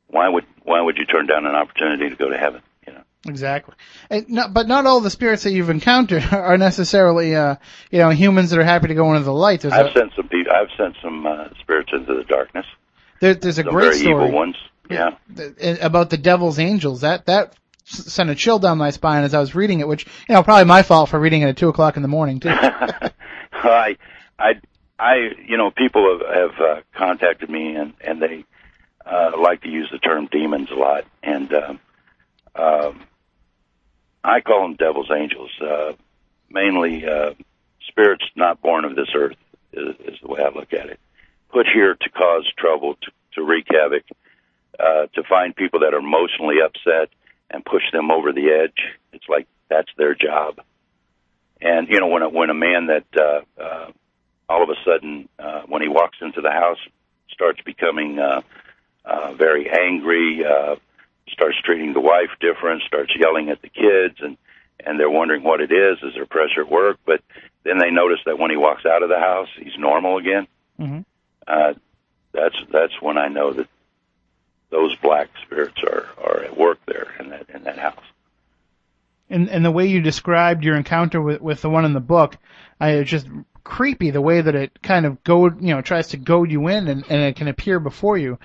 [0.08, 2.62] why would why would you turn down an opportunity to go to heaven?
[2.86, 3.02] You know.
[3.26, 3.74] Exactly.
[4.10, 7.56] And not, but not all the spirits that you've encountered are necessarily, uh,
[7.90, 9.60] you know, humans that are happy to go into the light.
[9.60, 10.52] There's I've a, sent some people.
[10.52, 12.66] I've sent some uh, spirits into the darkness.
[13.20, 14.56] there, there's a Some great very story evil ones.
[14.90, 15.16] Yeah.
[15.82, 17.02] about the devil's angels.
[17.02, 17.54] That that
[17.84, 20.64] sent a chill down my spine as I was reading it, which you know probably
[20.64, 22.48] my fault for reading it at two o'clock in the morning too.
[23.52, 23.96] I,
[24.38, 24.52] I,
[24.98, 25.14] I,
[25.46, 28.44] you know, people have, have uh, contacted me and and they
[29.10, 31.80] uh, like to use the term demons a lot, and um,
[32.54, 33.00] um,
[34.22, 35.50] I call them devil's angels.
[35.60, 35.92] Uh,
[36.50, 37.34] mainly uh,
[37.88, 39.36] spirits not born of this earth
[39.72, 41.00] is, is the way I look at it.
[41.50, 44.04] Put here to cause trouble, to, to wreak havoc,
[44.78, 47.08] uh, to find people that are emotionally upset
[47.50, 48.78] and push them over the edge.
[49.12, 50.60] It's like that's their job.
[51.60, 53.90] And you know, when a, when a man that uh, uh,
[54.48, 56.78] all of a sudden, uh, when he walks into the house,
[57.30, 58.42] starts becoming uh,
[59.08, 60.76] uh, very angry, uh,
[61.28, 64.36] starts treating the wife different, starts yelling at the kids, and
[64.84, 65.98] and they're wondering what it is.
[66.02, 66.98] Is there pressure at work?
[67.04, 67.20] But
[67.64, 70.46] then they notice that when he walks out of the house, he's normal again.
[70.78, 71.04] Mhm.
[71.46, 71.74] Uh,
[72.32, 73.66] that's that's when I know that
[74.70, 78.04] those black spirits are are at work there in that in that house.
[79.30, 82.36] and and the way you described your encounter with with the one in the book,
[82.80, 83.26] I it's just
[83.64, 86.88] creepy the way that it kind of go you know tries to goad you in
[86.88, 88.38] and and it can appear before you.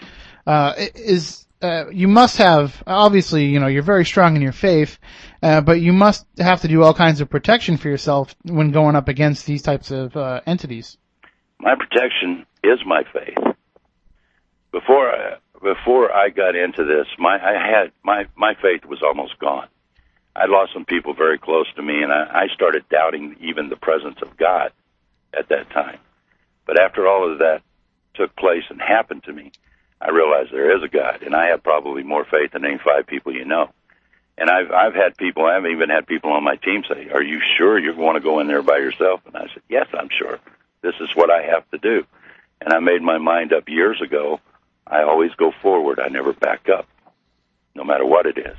[0.46, 5.00] Uh, is uh, you must have obviously you know you're very strong in your faith,
[5.42, 8.96] uh, but you must have to do all kinds of protection for yourself when going
[8.96, 10.98] up against these types of uh, entities.
[11.60, 13.56] my protection is my faith.
[14.72, 19.40] Before I, before I got into this, my I had my my faith was almost
[19.40, 19.68] gone.
[20.36, 23.76] I lost some people very close to me, and I, I started doubting even the
[23.76, 24.72] presence of God
[25.38, 26.00] at that time.
[26.66, 27.62] But after all of that
[28.16, 29.52] took place and happened to me,
[30.04, 33.08] I realized there is a God, and I have probably more faith than any five
[33.08, 33.70] people you know.
[34.38, 37.40] And I've I've had people, I've even had people on my team say, "Are you
[37.58, 40.40] sure you want to go in there by yourself?" And I said, "Yes, I'm sure.
[40.82, 42.06] This is what I have to do."
[42.60, 44.42] And I made my mind up years ago.
[44.86, 46.00] I always go forward.
[46.00, 46.88] I never back up,
[47.74, 48.58] no matter what it is.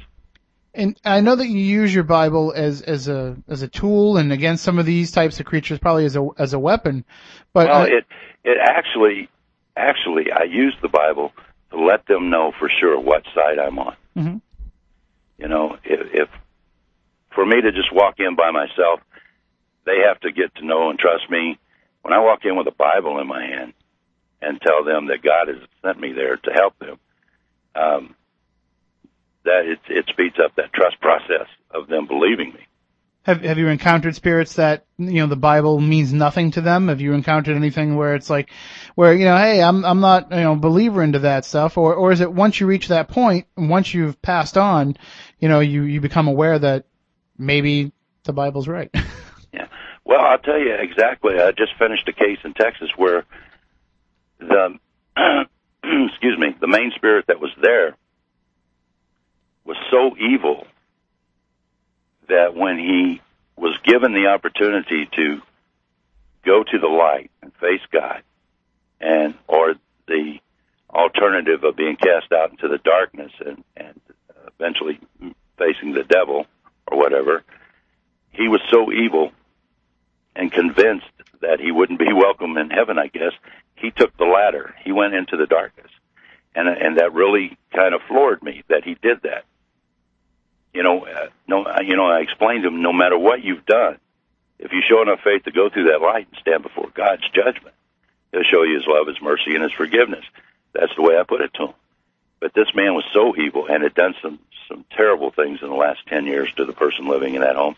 [0.73, 4.33] And I know that you use your Bible as as a as a tool and
[4.33, 7.05] against some of these types of creatures, probably as a as a weapon.
[7.53, 8.07] But well, uh, it
[8.45, 9.29] it actually
[9.77, 11.33] actually I use the Bible
[11.71, 13.97] to let them know for sure what side I'm on.
[14.17, 14.41] Mhm.
[15.39, 16.29] You know, if, if
[17.35, 19.01] for me to just walk in by myself,
[19.85, 21.59] they have to get to know and trust me.
[22.03, 23.73] When I walk in with a Bible in my hand
[24.41, 26.99] and tell them that God has sent me there to help them,
[27.75, 28.15] um,
[29.45, 32.67] that it, it speeds up that trust process of them believing me.
[33.25, 36.89] Have Have you encountered spirits that you know the Bible means nothing to them?
[36.89, 38.51] Have you encountered anything where it's like,
[38.95, 42.13] where you know, hey, I'm I'm not you know believer into that stuff, or or
[42.13, 44.97] is it once you reach that point, once you've passed on,
[45.39, 46.85] you know, you you become aware that
[47.39, 47.93] maybe
[48.25, 48.95] the Bible's right.
[49.53, 49.69] Yeah.
[50.05, 51.39] Well, I'll tell you exactly.
[51.39, 53.25] I just finished a case in Texas where
[54.41, 54.79] the
[55.85, 57.97] excuse me, the main spirit that was there
[59.65, 60.67] was so evil
[62.29, 63.21] that when he
[63.57, 65.41] was given the opportunity to
[66.45, 68.23] go to the light and face God
[69.01, 69.75] and or
[70.07, 70.39] the
[70.91, 74.01] alternative of being cast out into the darkness and and
[74.59, 74.99] eventually
[75.59, 76.47] facing the devil
[76.87, 77.43] or whatever
[78.35, 79.33] he was so evil
[80.37, 81.07] and convinced
[81.41, 83.33] that he wouldn't be welcome in heaven, I guess,
[83.77, 84.75] he took the latter.
[84.85, 85.91] He went into the darkness.
[86.55, 89.45] And and that really kind of floored me that he did that.
[90.75, 93.99] You know, uh, no you know, I explained to him no matter what you've done,
[94.59, 97.75] if you show enough faith to go through that light and stand before God's judgment,
[98.33, 100.25] he'll show you his love, his mercy and his forgiveness.
[100.73, 101.75] That's the way I put it to him.
[102.41, 105.75] But this man was so evil and had done some some terrible things in the
[105.75, 107.77] last 10 years to the person living in that home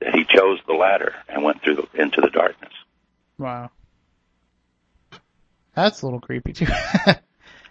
[0.00, 2.72] that he chose the latter and went through the, into the darkness.
[3.38, 3.70] wow.
[5.74, 6.66] That's a little creepy too.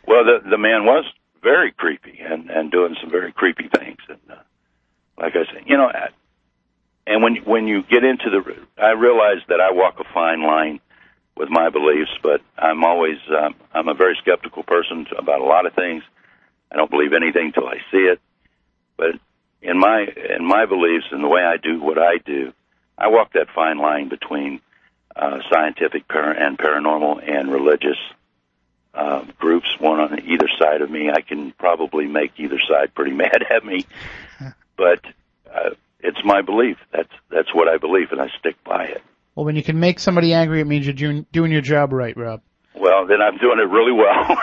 [0.07, 1.03] Well, the the man was
[1.47, 3.99] very creepy and and doing some very creepy things.
[4.09, 4.43] And uh,
[5.17, 6.09] like I said, you know, uh,
[7.05, 8.41] and when when you get into the,
[8.81, 10.79] I realize that I walk a fine line
[11.37, 15.65] with my beliefs, but I'm always um, I'm a very skeptical person about a lot
[15.65, 16.03] of things.
[16.71, 18.19] I don't believe anything till I see it.
[18.97, 19.13] But
[19.61, 20.05] in my
[20.37, 22.51] in my beliefs and the way I do what I do,
[22.97, 24.59] I walk that fine line between
[25.15, 27.97] uh, scientific par- and paranormal and religious
[28.97, 31.09] uh, groups, one on either side of me.
[31.09, 33.85] I can probably make either side pretty mad at me,
[34.75, 35.01] but
[35.53, 35.69] uh,
[35.99, 36.77] it's my belief.
[36.91, 39.01] That's that's what I believe, and I stick by it.
[39.35, 42.17] well, when you can make somebody angry, it means you're doing, doing your job right,
[42.17, 42.41] Rob.
[42.79, 44.37] Well, then I'm doing it really well.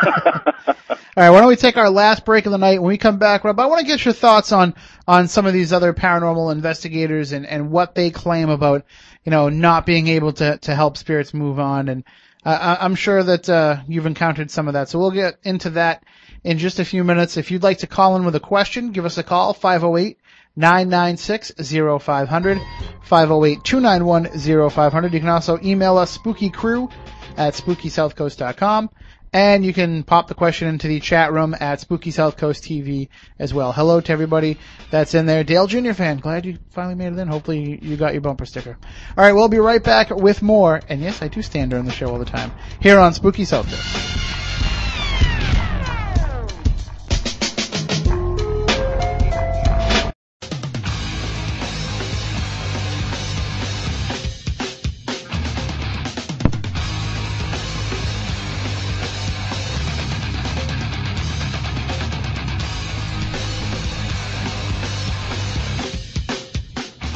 [1.17, 2.81] All right, why don't we take our last break of the night?
[2.81, 4.75] When we come back, Rob, I want to get your thoughts on
[5.07, 8.85] on some of these other paranormal investigators and and what they claim about,
[9.25, 11.89] you know, not being able to to help spirits move on.
[11.89, 12.03] And
[12.45, 14.89] uh, I'm sure that uh, you've encountered some of that.
[14.89, 16.05] So we'll get into that
[16.43, 17.37] in just a few minutes.
[17.37, 20.19] If you'd like to call in with a question, give us a call 508
[20.57, 22.61] 996 0500
[23.03, 25.15] 508 291 0500.
[25.15, 26.91] You can also email us spookycrew
[27.37, 28.91] at spookysouthcoast.com.
[29.35, 33.09] And you can pop the question into the chat room at Spooky South Coast TV
[33.37, 33.73] as well.
[33.73, 34.59] Hello to everybody
[34.93, 35.43] that's in there.
[35.43, 35.93] Dale Jr.
[35.93, 37.27] fan, glad you finally made it in.
[37.27, 38.79] Hopefully you got your bumper sticker.
[39.19, 40.81] All right, we'll be right back with more.
[40.89, 43.67] And yes, I do stand during the show all the time here on Spooky South
[43.69, 44.24] Coast.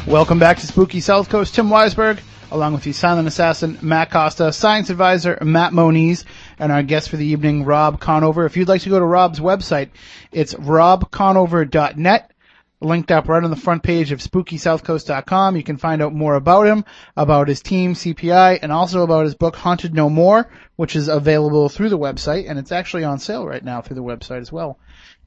[0.09, 1.55] Welcome back to Spooky South Coast.
[1.55, 6.25] Tim Weisberg, along with the silent assassin Matt Costa, science advisor Matt Moniz,
[6.59, 8.47] and our guest for the evening, Rob Conover.
[8.47, 9.91] If you'd like to go to Rob's website,
[10.33, 12.33] it's robconover.net.
[12.81, 15.57] Linked up right on the front page of SpookySouthCoast.com.
[15.57, 19.35] You can find out more about him, about his team, CPI, and also about his
[19.35, 23.47] book, Haunted No More, which is available through the website, and it's actually on sale
[23.47, 24.79] right now through the website as well.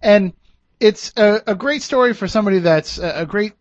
[0.01, 0.33] And
[0.79, 3.53] it's a, a great story for somebody that's a, a great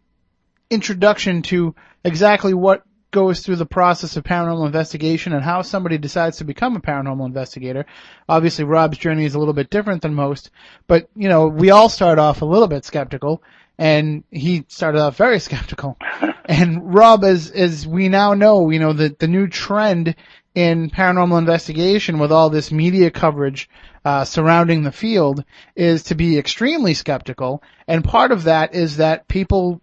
[0.71, 6.39] introduction to exactly what goes through the process of paranormal investigation and how somebody decides
[6.39, 7.85] to become a paranormal investigator.
[8.29, 10.51] Obviously, Rob's journey is a little bit different than most,
[10.87, 13.43] but you know, we all start off a little bit skeptical,
[13.79, 15.97] and he started off very skeptical.
[16.45, 20.15] and Rob, as as we now know, you know, the the new trend
[20.55, 23.71] in paranormal investigation with all this media coverage
[24.05, 25.45] uh, surrounding the field
[25.77, 29.81] is to be extremely skeptical, and part of that is that people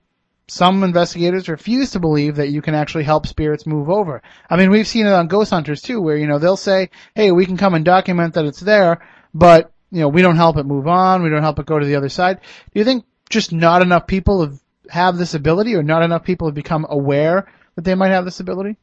[0.49, 4.21] some investigators refuse to believe that you can actually help spirits move over.
[4.49, 7.31] I mean, we've seen it on Ghost Hunters too, where, you know, they'll say, hey,
[7.31, 10.65] we can come and document that it's there, but, you know, we don't help it
[10.65, 12.39] move on, we don't help it go to the other side.
[12.73, 16.47] Do you think just not enough people have, have this ability or not enough people
[16.47, 18.77] have become aware that they might have this ability?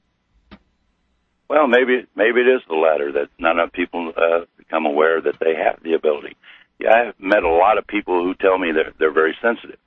[1.49, 5.37] Well, maybe maybe it is the latter that not enough people uh, become aware that
[5.41, 6.37] they have the ability.
[6.81, 9.79] Yeah, I've met a lot of people who tell me they're they're very sensitive,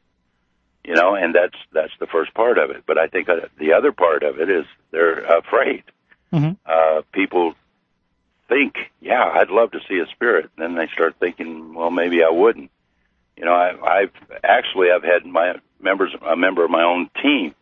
[0.88, 2.84] you know, and that's that's the first part of it.
[2.88, 5.84] But I think uh, the other part of it is they're afraid.
[6.32, 6.54] Mm-hmm.
[6.66, 7.56] Uh, people
[8.48, 10.50] think, yeah, I'd love to see a spirit.
[10.56, 12.72] And then they start thinking, well, maybe I wouldn't.
[13.36, 14.14] You know, I, I've
[14.46, 17.54] actually I've had my members a member of my own team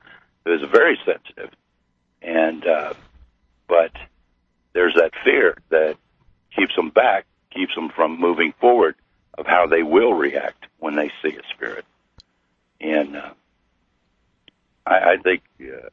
[0.46, 1.50] who is very sensitive,
[2.22, 2.94] and uh,
[3.68, 3.92] but
[4.74, 5.98] there's that fear that
[6.56, 8.96] keeps them back, keeps them from moving forward
[9.36, 11.86] of how they will react when they see a spirit.
[12.86, 13.34] And uh,
[14.86, 15.90] I, I think uh,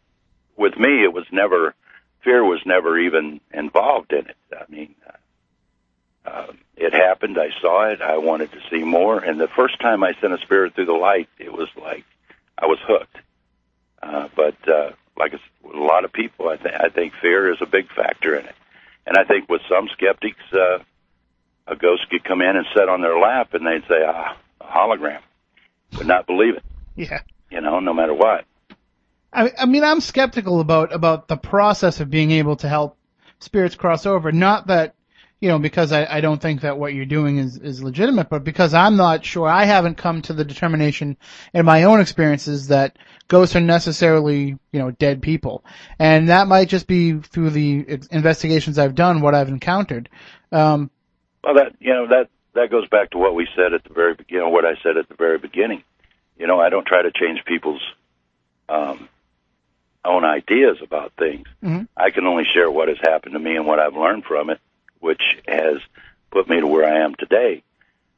[0.57, 1.75] with me, it was never
[2.23, 4.37] fear was never even involved in it.
[4.53, 7.39] I mean, uh, uh, it happened.
[7.39, 8.01] I saw it.
[8.01, 9.19] I wanted to see more.
[9.19, 12.05] And the first time I sent a spirit through the light, it was like
[12.59, 13.17] I was hooked.
[14.03, 15.41] Uh, but uh, like a
[15.77, 18.55] lot of people, I, th- I think fear is a big factor in it.
[19.07, 20.79] And I think with some skeptics, uh,
[21.67, 24.65] a ghost could come in and sit on their lap, and they'd say, "Ah, a
[24.65, 25.21] hologram,"
[25.97, 26.65] would not believe it.
[26.97, 27.21] Yeah.
[27.51, 28.45] You know, no matter what.
[29.33, 32.99] I, I mean, I'm skeptical about about the process of being able to help
[33.41, 34.31] spirits cross over.
[34.31, 34.95] Not that
[35.43, 38.45] you know, because I, I don't think that what you're doing is is legitimate, but
[38.45, 39.49] because I'm not sure.
[39.49, 41.17] I haven't come to the determination
[41.53, 45.65] in my own experiences that ghosts are necessarily you know dead people,
[45.99, 50.09] and that might just be through the investigations I've done, what I've encountered.
[50.53, 50.91] Um,
[51.43, 54.15] Well, that you know that that goes back to what we said at the very
[54.29, 55.83] you know what I said at the very beginning.
[56.39, 57.83] You know, I don't try to change people's
[58.69, 59.09] um,
[60.05, 61.47] own ideas about things.
[61.63, 61.89] Mhm.
[61.97, 64.61] I can only share what has happened to me and what I've learned from it
[65.03, 65.79] which has
[66.31, 67.63] put me to where I am today.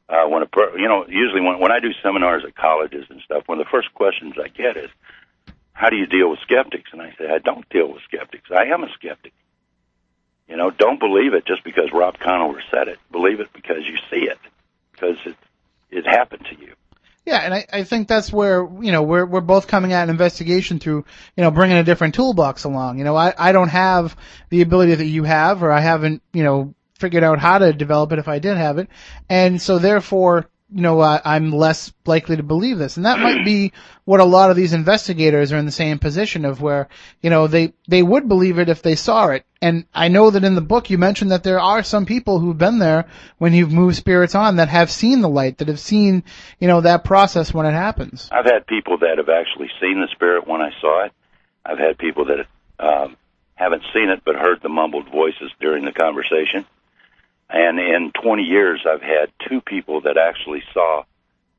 [0.07, 3.19] Uh, when a per, you know, usually when when I do seminars at colleges and
[3.21, 4.91] stuff, one of the first questions I get is,
[5.73, 8.51] "How do you deal with skeptics?" And I say, "I don't deal with skeptics.
[8.51, 9.33] I am a skeptic.
[10.47, 12.99] You know, don't believe it just because Rob Conover said it.
[13.11, 14.37] Believe it because you see it,
[14.91, 15.35] because it
[15.89, 16.75] it happened to you."
[17.25, 20.09] Yeah, and I, I think that's where, you know, we're, we're both coming at an
[20.11, 21.05] investigation through,
[21.35, 22.99] you know, bringing a different toolbox along.
[22.99, 24.15] You know, I, I don't have
[24.49, 28.11] the ability that you have, or I haven't, you know, figured out how to develop
[28.11, 28.89] it if I did have it.
[29.27, 32.97] And so therefore, you know, I, I'm less likely to believe this.
[32.97, 33.71] And that might be
[34.03, 36.89] what a lot of these investigators are in the same position of where,
[37.21, 39.45] you know, they, they would believe it if they saw it.
[39.61, 42.57] And I know that in the book you mentioned that there are some people who've
[42.57, 43.05] been there
[43.37, 46.23] when you've moved spirits on that have seen the light, that have seen,
[46.59, 48.27] you know, that process when it happens.
[48.31, 51.11] I've had people that have actually seen the spirit when I saw it.
[51.63, 52.47] I've had people that
[52.79, 53.17] um,
[53.53, 56.65] haven't seen it but heard the mumbled voices during the conversation.
[57.49, 61.03] And in 20 years, I've had two people that actually saw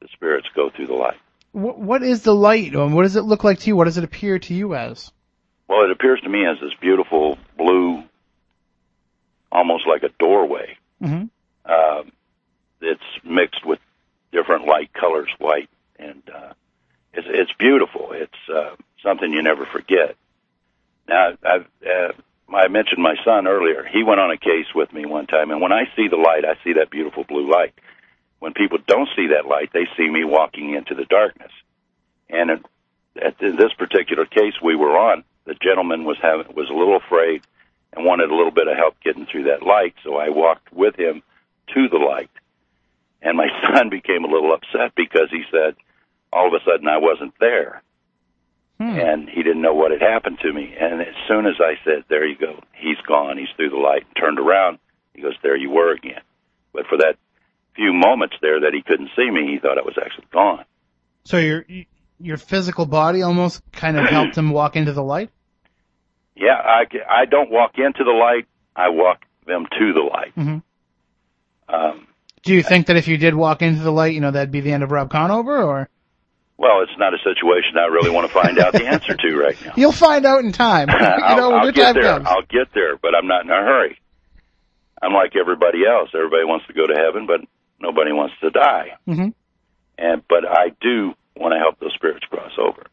[0.00, 1.16] the spirits go through the light.
[1.52, 2.74] What, what is the light?
[2.74, 3.76] and What does it look like to you?
[3.76, 5.10] What does it appear to you as?
[5.68, 8.02] Well, it appears to me as this beautiful blue,
[9.50, 10.76] almost like a doorway.
[11.02, 11.70] Mm-hmm.
[11.70, 12.12] Um,
[12.80, 13.80] it's mixed with
[14.32, 15.68] different light colors, white,
[15.98, 16.52] and uh,
[17.14, 18.12] it's it's beautiful.
[18.12, 20.16] It's uh, something you never forget.
[21.08, 22.12] Now, I've uh,
[22.54, 23.84] I mentioned my son earlier.
[23.92, 26.44] He went on a case with me one time, and when I see the light,
[26.44, 27.74] I see that beautiful blue light.
[28.38, 31.50] When people don't see that light, they see me walking into the darkness.
[32.28, 32.60] And at,
[33.20, 37.42] at this particular case we were on, the gentleman was having was a little afraid
[37.92, 39.94] and wanted a little bit of help getting through that light.
[40.04, 41.22] So I walked with him
[41.74, 42.30] to the light,
[43.22, 45.74] and my son became a little upset because he said
[46.32, 47.82] all of a sudden I wasn't there
[48.78, 48.98] Hmm.
[48.98, 50.74] and he didn't know what had happened to me.
[50.78, 53.38] And as soon as I said, "There you go," he's gone.
[53.38, 54.04] He's through the light.
[54.20, 54.78] Turned around.
[55.14, 56.20] He goes, "There you were again."
[56.74, 57.16] But for that
[57.74, 60.64] few moments there that he couldn't see me, he thought I was actually gone.
[61.24, 61.64] So your
[62.18, 65.30] your physical body almost kind of helped him walk into the light.
[66.34, 68.46] Yeah, I I don't walk into the light.
[68.74, 70.34] I walk them to the light.
[70.36, 71.74] Mm-hmm.
[71.74, 72.06] Um,
[72.42, 74.60] Do you think that if you did walk into the light, you know, that'd be
[74.60, 75.88] the end of Rob Conover, or
[76.58, 79.56] well, it's not a situation I really want to find out the answer to right
[79.64, 79.72] now.
[79.76, 80.88] you'll find out in time?
[80.90, 82.12] you I'll, when I'll get time there.
[82.14, 82.26] comes.
[82.26, 83.98] I'll get there, but I'm not in a hurry.
[85.02, 86.10] I'm like everybody else.
[86.14, 87.40] Everybody wants to go to heaven, but
[87.80, 88.92] nobody wants to die.
[89.06, 89.34] Mhm.
[89.98, 92.84] And but I do want to help those spirits cross over.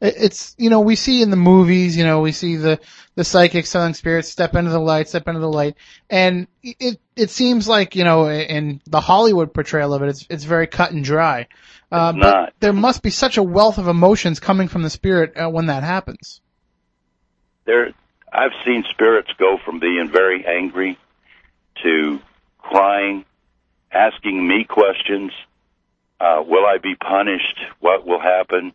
[0.00, 2.80] It- It's you know we see in the movies you know we see the
[3.16, 5.74] the psychic selling spirits step into the light step into the light
[6.08, 10.44] and it it seems like you know in the Hollywood portrayal of it it's it's
[10.44, 11.48] very cut and dry.
[11.90, 12.52] Uh, but not.
[12.60, 15.82] there must be such a wealth of emotions coming from the spirit uh, when that
[15.82, 16.40] happens.
[17.64, 17.92] There,
[18.32, 20.98] I've seen spirits go from being very angry
[21.82, 22.20] to
[22.58, 23.24] crying,
[23.90, 25.32] asking me questions.
[26.20, 27.58] Uh, will I be punished?
[27.80, 28.72] What will happen?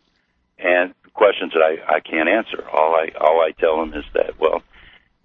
[0.58, 2.64] And questions that I, I can't answer.
[2.68, 4.62] All I all I tell them is that well,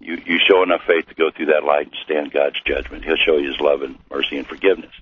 [0.00, 3.04] you you show enough faith to go through that light and stand God's judgment.
[3.04, 4.92] He'll show you His love and mercy and forgiveness.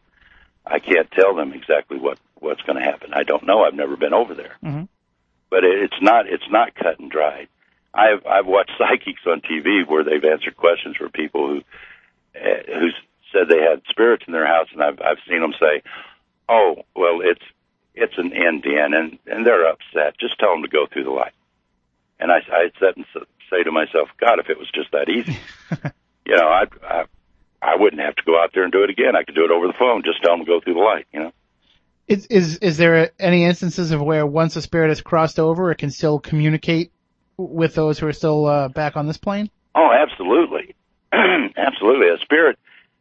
[0.66, 3.12] I can't tell them exactly what what's going to happen.
[3.14, 3.62] I don't know.
[3.64, 4.56] I've never been over there.
[4.64, 4.88] Mhm.
[5.50, 7.48] But it, it's not it's not cut and dried.
[7.94, 11.58] I've I've watched psychics on TV where they've answered questions for people who
[12.38, 12.88] uh, who
[13.32, 15.82] said they had spirits in their house, and I've I've seen them say,
[16.48, 17.42] "Oh, well, it's
[17.94, 20.18] it's an Indian," and and they're upset.
[20.18, 21.32] Just tell them to go through the light.
[22.20, 23.06] And I I sit and
[23.50, 25.36] say to myself, God, if it was just that easy,
[26.26, 27.04] you know, I I
[27.62, 29.16] I wouldn't have to go out there and do it again.
[29.16, 30.02] I could do it over the phone.
[30.04, 31.06] Just tell them to go through the light.
[31.12, 31.32] You know.
[32.10, 35.78] Is is is there any instances of where once a spirit has crossed over, it
[35.78, 36.90] can still communicate
[37.36, 39.48] with those who are still uh, back on this plane?
[39.76, 40.74] Oh, absolutely,
[41.12, 42.08] absolutely.
[42.08, 42.58] A spirit,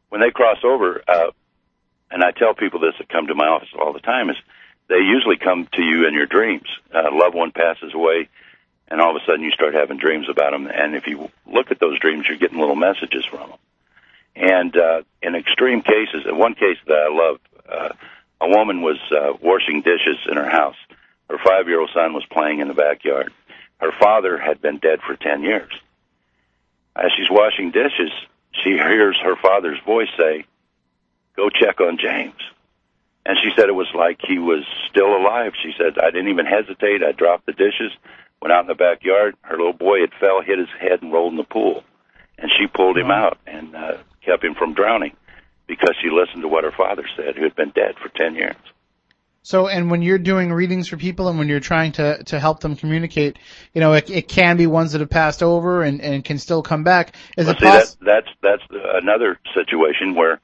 [0.10, 1.32] when they cross over, uh,
[2.12, 4.36] and I tell people this that come to my office all the time, is
[4.89, 6.68] they usually come to you in your dreams.
[6.93, 8.30] A loved one passes away,
[8.89, 10.68] and all of a sudden you start having dreams about them.
[10.68, 13.60] And if you look at those dreams, you're getting little messages from them.
[14.36, 17.89] And uh, in extreme cases, in one case that I love, uh,
[18.42, 20.78] a woman was uh, washing dishes in her house.
[21.30, 23.32] Her five-year-old son was playing in the backyard.
[23.78, 25.72] Her father had been dead for ten years.
[26.96, 28.12] As she's washing dishes,
[28.64, 30.46] she hears her father's voice say,
[31.36, 32.42] "Go check on James."
[33.26, 35.54] And she said it was like he was still alive.
[35.62, 37.04] She said, "I didn't even hesitate.
[37.04, 37.92] I dropped the dishes,
[38.42, 39.36] went out in the backyard.
[39.42, 41.84] Her little boy had fell, hit his head, and rolled in the pool.
[42.38, 45.16] And she pulled him out and uh, kept him from drowning
[45.70, 48.56] because she listened to what her father said, who had been dead for ten years.
[49.44, 52.60] So, and when you're doing readings for people and when you're trying to, to help
[52.60, 53.40] them communicate,
[53.74, 56.62] you know, it, it can be ones that have passed over and, and can still
[56.62, 57.16] come back.
[57.38, 58.06] Is Well, it see, possible?
[58.06, 60.42] that, that's that's another situation where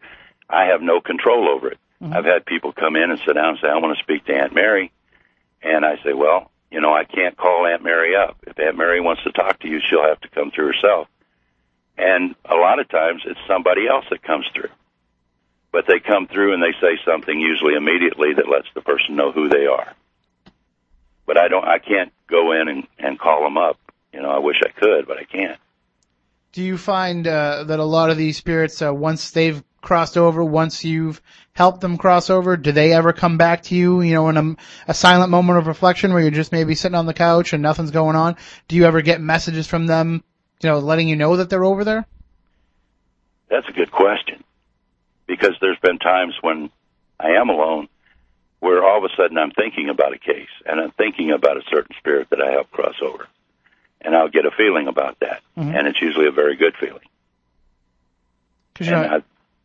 [0.50, 1.80] I have no control over it.
[2.02, 2.14] Mm-hmm.
[2.14, 4.34] I've had people come in and sit down and say, "I want to speak to
[4.34, 4.92] Aunt Mary,"
[5.62, 8.38] and I say, "Well, you know, I can't call Aunt Mary up.
[8.46, 11.08] If Aunt Mary wants to talk to you, she'll have to come through herself."
[11.98, 14.70] And a lot of times, it's somebody else that comes through.
[15.76, 19.34] But they come through and they say something usually immediately that lets the person know
[19.34, 19.94] who they are.
[21.26, 21.68] But I don't.
[21.68, 23.78] I can't go in and, and call them up.
[24.14, 25.60] You know, I wish I could, but I can't.
[26.54, 30.46] Do you find uh, that a lot of these spirits, uh, once they've crossed over,
[30.46, 31.22] once you've
[31.52, 34.00] helped them cross over, do they ever come back to you?
[34.00, 34.56] You know, in a,
[34.88, 37.92] a silent moment of reflection where you're just maybe sitting on the couch and nothing's
[37.92, 38.38] going on.
[38.70, 40.24] Do you ever get messages from them,
[40.62, 42.06] you know, letting you know that they're over there?
[43.50, 44.42] That's a good question.
[45.28, 46.70] Because there's been times when
[47.20, 47.88] I am alone
[48.60, 51.62] where all of a sudden I'm thinking about a case and I'm thinking about a
[51.70, 53.28] certain spirit that I helped cross over.
[54.02, 55.42] And I'll get a feeling about that.
[55.58, 55.78] Mhm.
[55.78, 57.02] And it's usually a very good feeling.
[58.80, 59.22] And know, I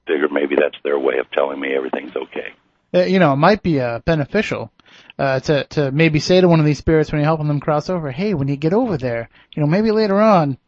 [0.07, 2.53] figure maybe that's their way of telling me everything's okay.
[2.95, 4.73] uh, you know, it might be uh, beneficial
[5.19, 7.89] uh, to to maybe say to one of these spirits when you're helping them cross
[7.89, 10.59] over, "Hey, when you get over there, you know, maybe later on,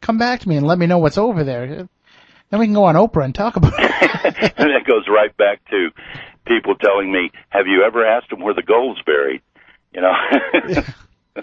[0.00, 1.88] come back to me and let me know what's over there.
[2.50, 5.60] Then we can go on Oprah and talk about it." and it goes right back
[5.70, 5.90] to
[6.46, 9.42] people telling me, "Have you ever asked them where the gold's buried?"
[9.92, 10.14] You know.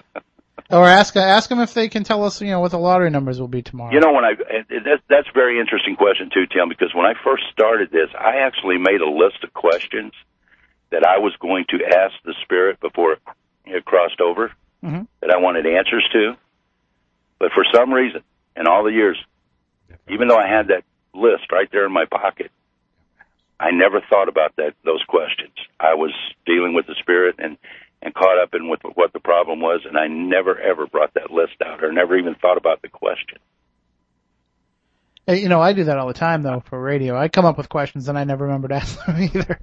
[0.70, 3.40] or ask ask them if they can tell us, you know, what the lottery numbers
[3.40, 3.92] will be tomorrow.
[3.92, 7.06] You know, when I and that, that's a very interesting question too, Tim, because when
[7.06, 10.12] I first started this, I actually made a list of questions
[10.90, 13.18] that I was going to ask the spirit before it,
[13.64, 14.52] it crossed over
[14.84, 15.06] Mhm.
[15.20, 16.36] that I wanted answers to.
[17.38, 18.22] But for some reason,
[18.56, 19.18] in all the years,
[20.08, 20.84] even though I had that
[21.16, 22.50] list right there in my pocket,
[23.58, 25.54] I never thought about that those questions.
[25.80, 26.12] I was
[26.44, 27.56] dealing with the spirit and
[28.02, 31.30] and caught up in with what the problem was, and I never ever brought that
[31.30, 33.38] list out or never even thought about the question.
[35.28, 37.16] You know, I do that all the time though for radio.
[37.16, 39.58] I come up with questions and I never remember to ask them either.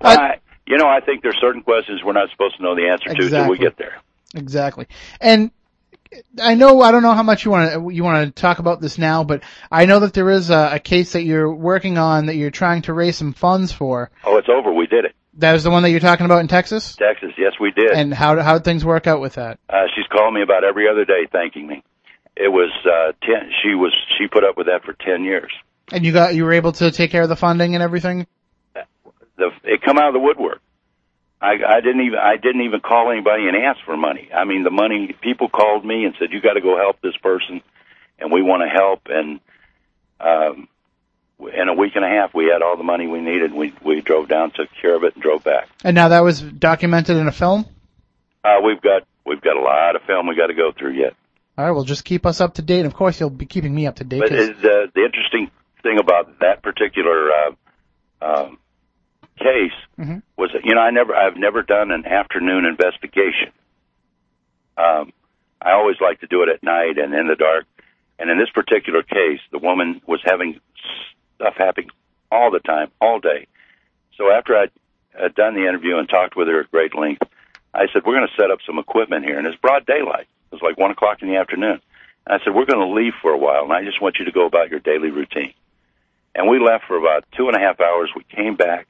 [0.00, 0.36] I,
[0.66, 3.24] you know, I think there's certain questions we're not supposed to know the answer to
[3.24, 4.00] until we get there.
[4.34, 4.86] Exactly.
[5.20, 5.50] And
[6.40, 8.80] I know, I don't know how much you want to, you want to talk about
[8.80, 12.26] this now, but I know that there is a, a case that you're working on
[12.26, 14.10] that you're trying to raise some funds for.
[14.24, 14.72] Oh, it's over.
[14.72, 15.14] We did it.
[15.34, 16.94] That was the one that you're talking about in Texas?
[16.96, 17.90] Texas, yes, we did.
[17.92, 19.58] And how, how did things work out with that?
[19.70, 21.82] uh, she's calling me about every other day, thanking me.
[22.36, 23.50] It was uh, ten.
[23.62, 25.52] She was she put up with that for ten years.
[25.92, 28.26] And you got, you were able to take care of the funding and everything?
[29.36, 30.60] The it come out of the woodwork.
[31.42, 34.30] I, I didn't even I didn't even call anybody and ask for money.
[34.32, 37.16] I mean, the money people called me and said you got to go help this
[37.16, 37.62] person,
[38.18, 39.00] and we want to help.
[39.06, 39.40] And
[40.20, 40.68] um,
[41.52, 43.52] in a week and a half, we had all the money we needed.
[43.52, 45.68] We we drove down, took care of it, and drove back.
[45.82, 47.66] And now that was documented in a film?
[48.44, 51.14] Uh, we've got we've got a lot of film we got to go through yet.
[51.58, 52.80] Alright, well just keep us up to date.
[52.80, 54.20] And of course you'll be keeping me up to date.
[54.20, 55.50] But uh, the interesting
[55.82, 57.50] thing about that particular uh,
[58.20, 58.58] um,
[59.42, 60.22] case Mhm.
[60.36, 63.52] was that you know I never I've never done an afternoon investigation.
[64.76, 65.12] Um,
[65.60, 67.66] I always like to do it at night and in the dark.
[68.18, 70.60] And in this particular case, the woman was having
[71.34, 71.90] stuff happening
[72.30, 73.46] all the time, all day.
[74.16, 74.70] So after I'd,
[75.18, 77.22] had done the interview and talked with her at great length,
[77.74, 80.26] I said, "We're going to set up some equipment here." And it's broad daylight.
[80.50, 81.80] It was like one o'clock in the afternoon.
[82.26, 84.24] And I said, "We're going to leave for a while, and I just want you
[84.24, 85.52] to go about your daily routine."
[86.34, 88.10] And we left for about two and a half hours.
[88.14, 88.86] We came back.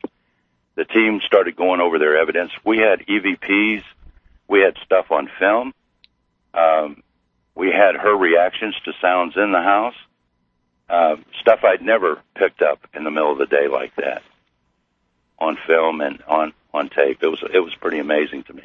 [0.75, 2.51] The team started going over their evidence.
[2.65, 3.83] We had EVPs.
[4.49, 5.75] We had stuff on film.
[6.55, 7.03] Um,
[7.55, 9.95] we had her reactions to sounds in the house.
[10.89, 14.23] Uh, stuff I'd never picked up in the middle of the day like that
[15.39, 17.23] on film and on on tape.
[17.23, 18.65] It was it was pretty amazing to me.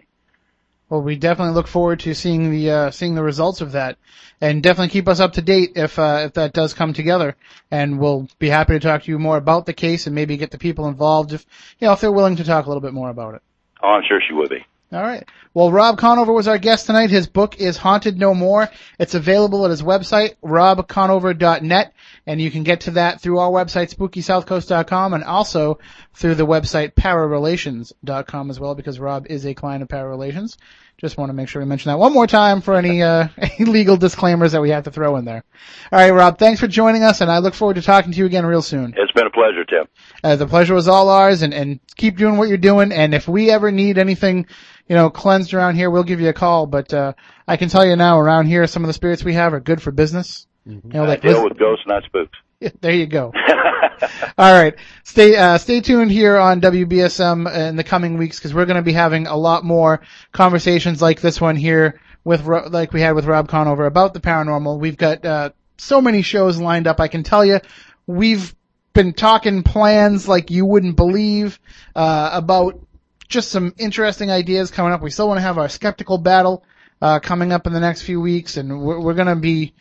[0.89, 3.97] Well, we definitely look forward to seeing the uh, seeing the results of that,
[4.39, 7.35] and definitely keep us up to date if uh, if that does come together.
[7.69, 10.51] And we'll be happy to talk to you more about the case and maybe get
[10.51, 11.45] the people involved if
[11.79, 13.41] you know if they're willing to talk a little bit more about it.
[13.83, 14.65] Oh, I'm sure she would be.
[14.89, 15.27] All right.
[15.53, 17.09] Well, Rob Conover was our guest tonight.
[17.09, 18.69] His book is Haunted No More.
[18.99, 21.93] It's available at his website, robconover.net,
[22.25, 25.79] and you can get to that through our website, spookysouthcoast.com, and also
[26.13, 30.55] through the website, pararelations.com as well, because Rob is a client of Pararelations.
[30.99, 33.65] Just want to make sure we mention that one more time for any, uh, any
[33.69, 35.43] legal disclaimers that we have to throw in there.
[35.91, 38.25] All right, Rob, thanks for joining us, and I look forward to talking to you
[38.25, 38.95] again real soon.
[38.97, 39.85] It's been a pleasure, Tim.
[40.23, 42.91] Uh, the pleasure was all ours and, and keep doing what you're doing.
[42.91, 44.47] And if we ever need anything,
[44.87, 46.65] you know, cleansed around here, we'll give you a call.
[46.65, 47.13] But, uh,
[47.47, 49.83] I can tell you now around here, some of the spirits we have are good
[49.83, 50.47] for business.
[50.65, 52.37] You know, I like, deal with ghosts, not spooks.
[52.81, 53.31] there you go.
[54.37, 58.65] All right, stay uh, stay tuned here on WBSM in the coming weeks because we're
[58.65, 60.01] going to be having a lot more
[60.31, 64.79] conversations like this one here with like we had with Rob Conover about the paranormal.
[64.79, 66.99] We've got uh, so many shows lined up.
[66.99, 67.59] I can tell you,
[68.05, 68.53] we've
[68.93, 71.59] been talking plans like you wouldn't believe
[71.95, 72.79] uh, about
[73.27, 75.01] just some interesting ideas coming up.
[75.01, 76.63] We still want to have our skeptical battle
[77.01, 79.73] uh, coming up in the next few weeks, and we're, we're going to be.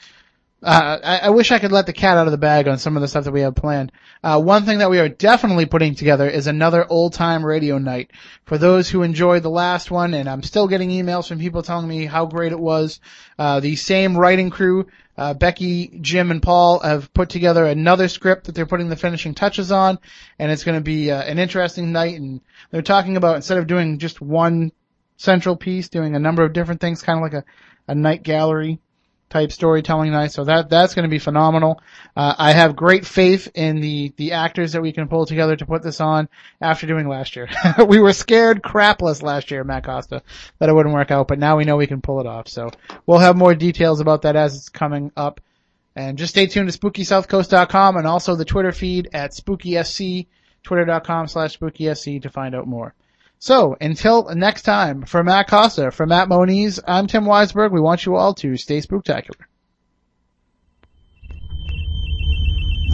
[0.63, 2.97] Uh, I, I wish I could let the cat out of the bag on some
[2.97, 3.93] of the stuff that we have planned.
[4.25, 8.11] Uh, one thing that we are definitely putting together is another old time radio night.
[8.47, 11.87] For those who enjoyed the last one, and I'm still getting emails from people telling
[11.87, 13.01] me how great it was,
[13.39, 14.87] uh, the same writing crew,
[15.19, 19.35] uh, Becky, Jim, and Paul have put together another script that they're putting the finishing
[19.35, 19.99] touches on,
[20.39, 22.19] and it's going to be uh, an interesting night.
[22.19, 24.73] And they're talking about instead of doing just one
[25.19, 27.45] central piece, doing a number of different things, kind of like a,
[27.89, 28.81] a night gallery
[29.29, 30.33] type storytelling night.
[30.33, 31.81] So that that's going to be phenomenal.
[32.15, 35.67] Uh, I have great faith in the the actors that we can pull together to
[35.67, 36.29] put this on
[36.61, 37.49] after doing last year.
[37.87, 40.23] we were scared crapless last year, Matt Costa,
[40.59, 42.49] that it wouldn't work out, but now we know we can pull it off.
[42.49, 42.71] So
[43.07, 45.41] we'll have more details about that as it's coming up.
[45.95, 50.27] And just stay tuned to SpookySouthCoast.com and also the Twitter feed at SpookySC,
[50.63, 52.95] twitter.com slash SpookySC to find out more.
[53.39, 57.71] So, until next time, for Matt Costa, for Matt Moniz, I'm Tim Weisberg.
[57.71, 59.45] We want you all to stay spooktacular.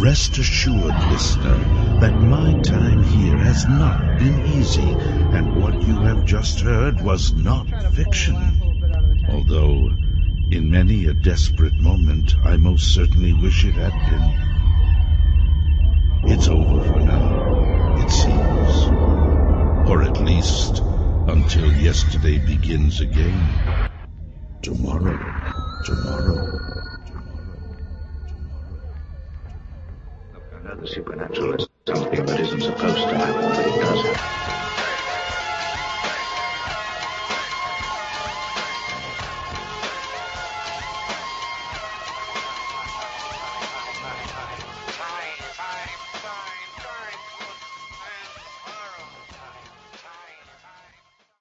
[0.00, 1.58] Rest assured, listener,
[2.00, 7.32] that my time here has not been easy, and what you have just heard was
[7.34, 8.34] not fiction.
[9.30, 9.90] Although,
[10.50, 14.34] in many a desperate moment, I most certainly wish it had been.
[16.32, 19.01] It's over for now, it seems.
[19.86, 20.78] Or at least,
[21.28, 23.34] until yesterday begins again.
[24.62, 25.16] Tomorrow,
[25.84, 26.46] tomorrow.
[27.06, 27.62] Tomorrow.
[30.54, 34.71] I know the supernatural is something that isn't supposed to happen, but it does.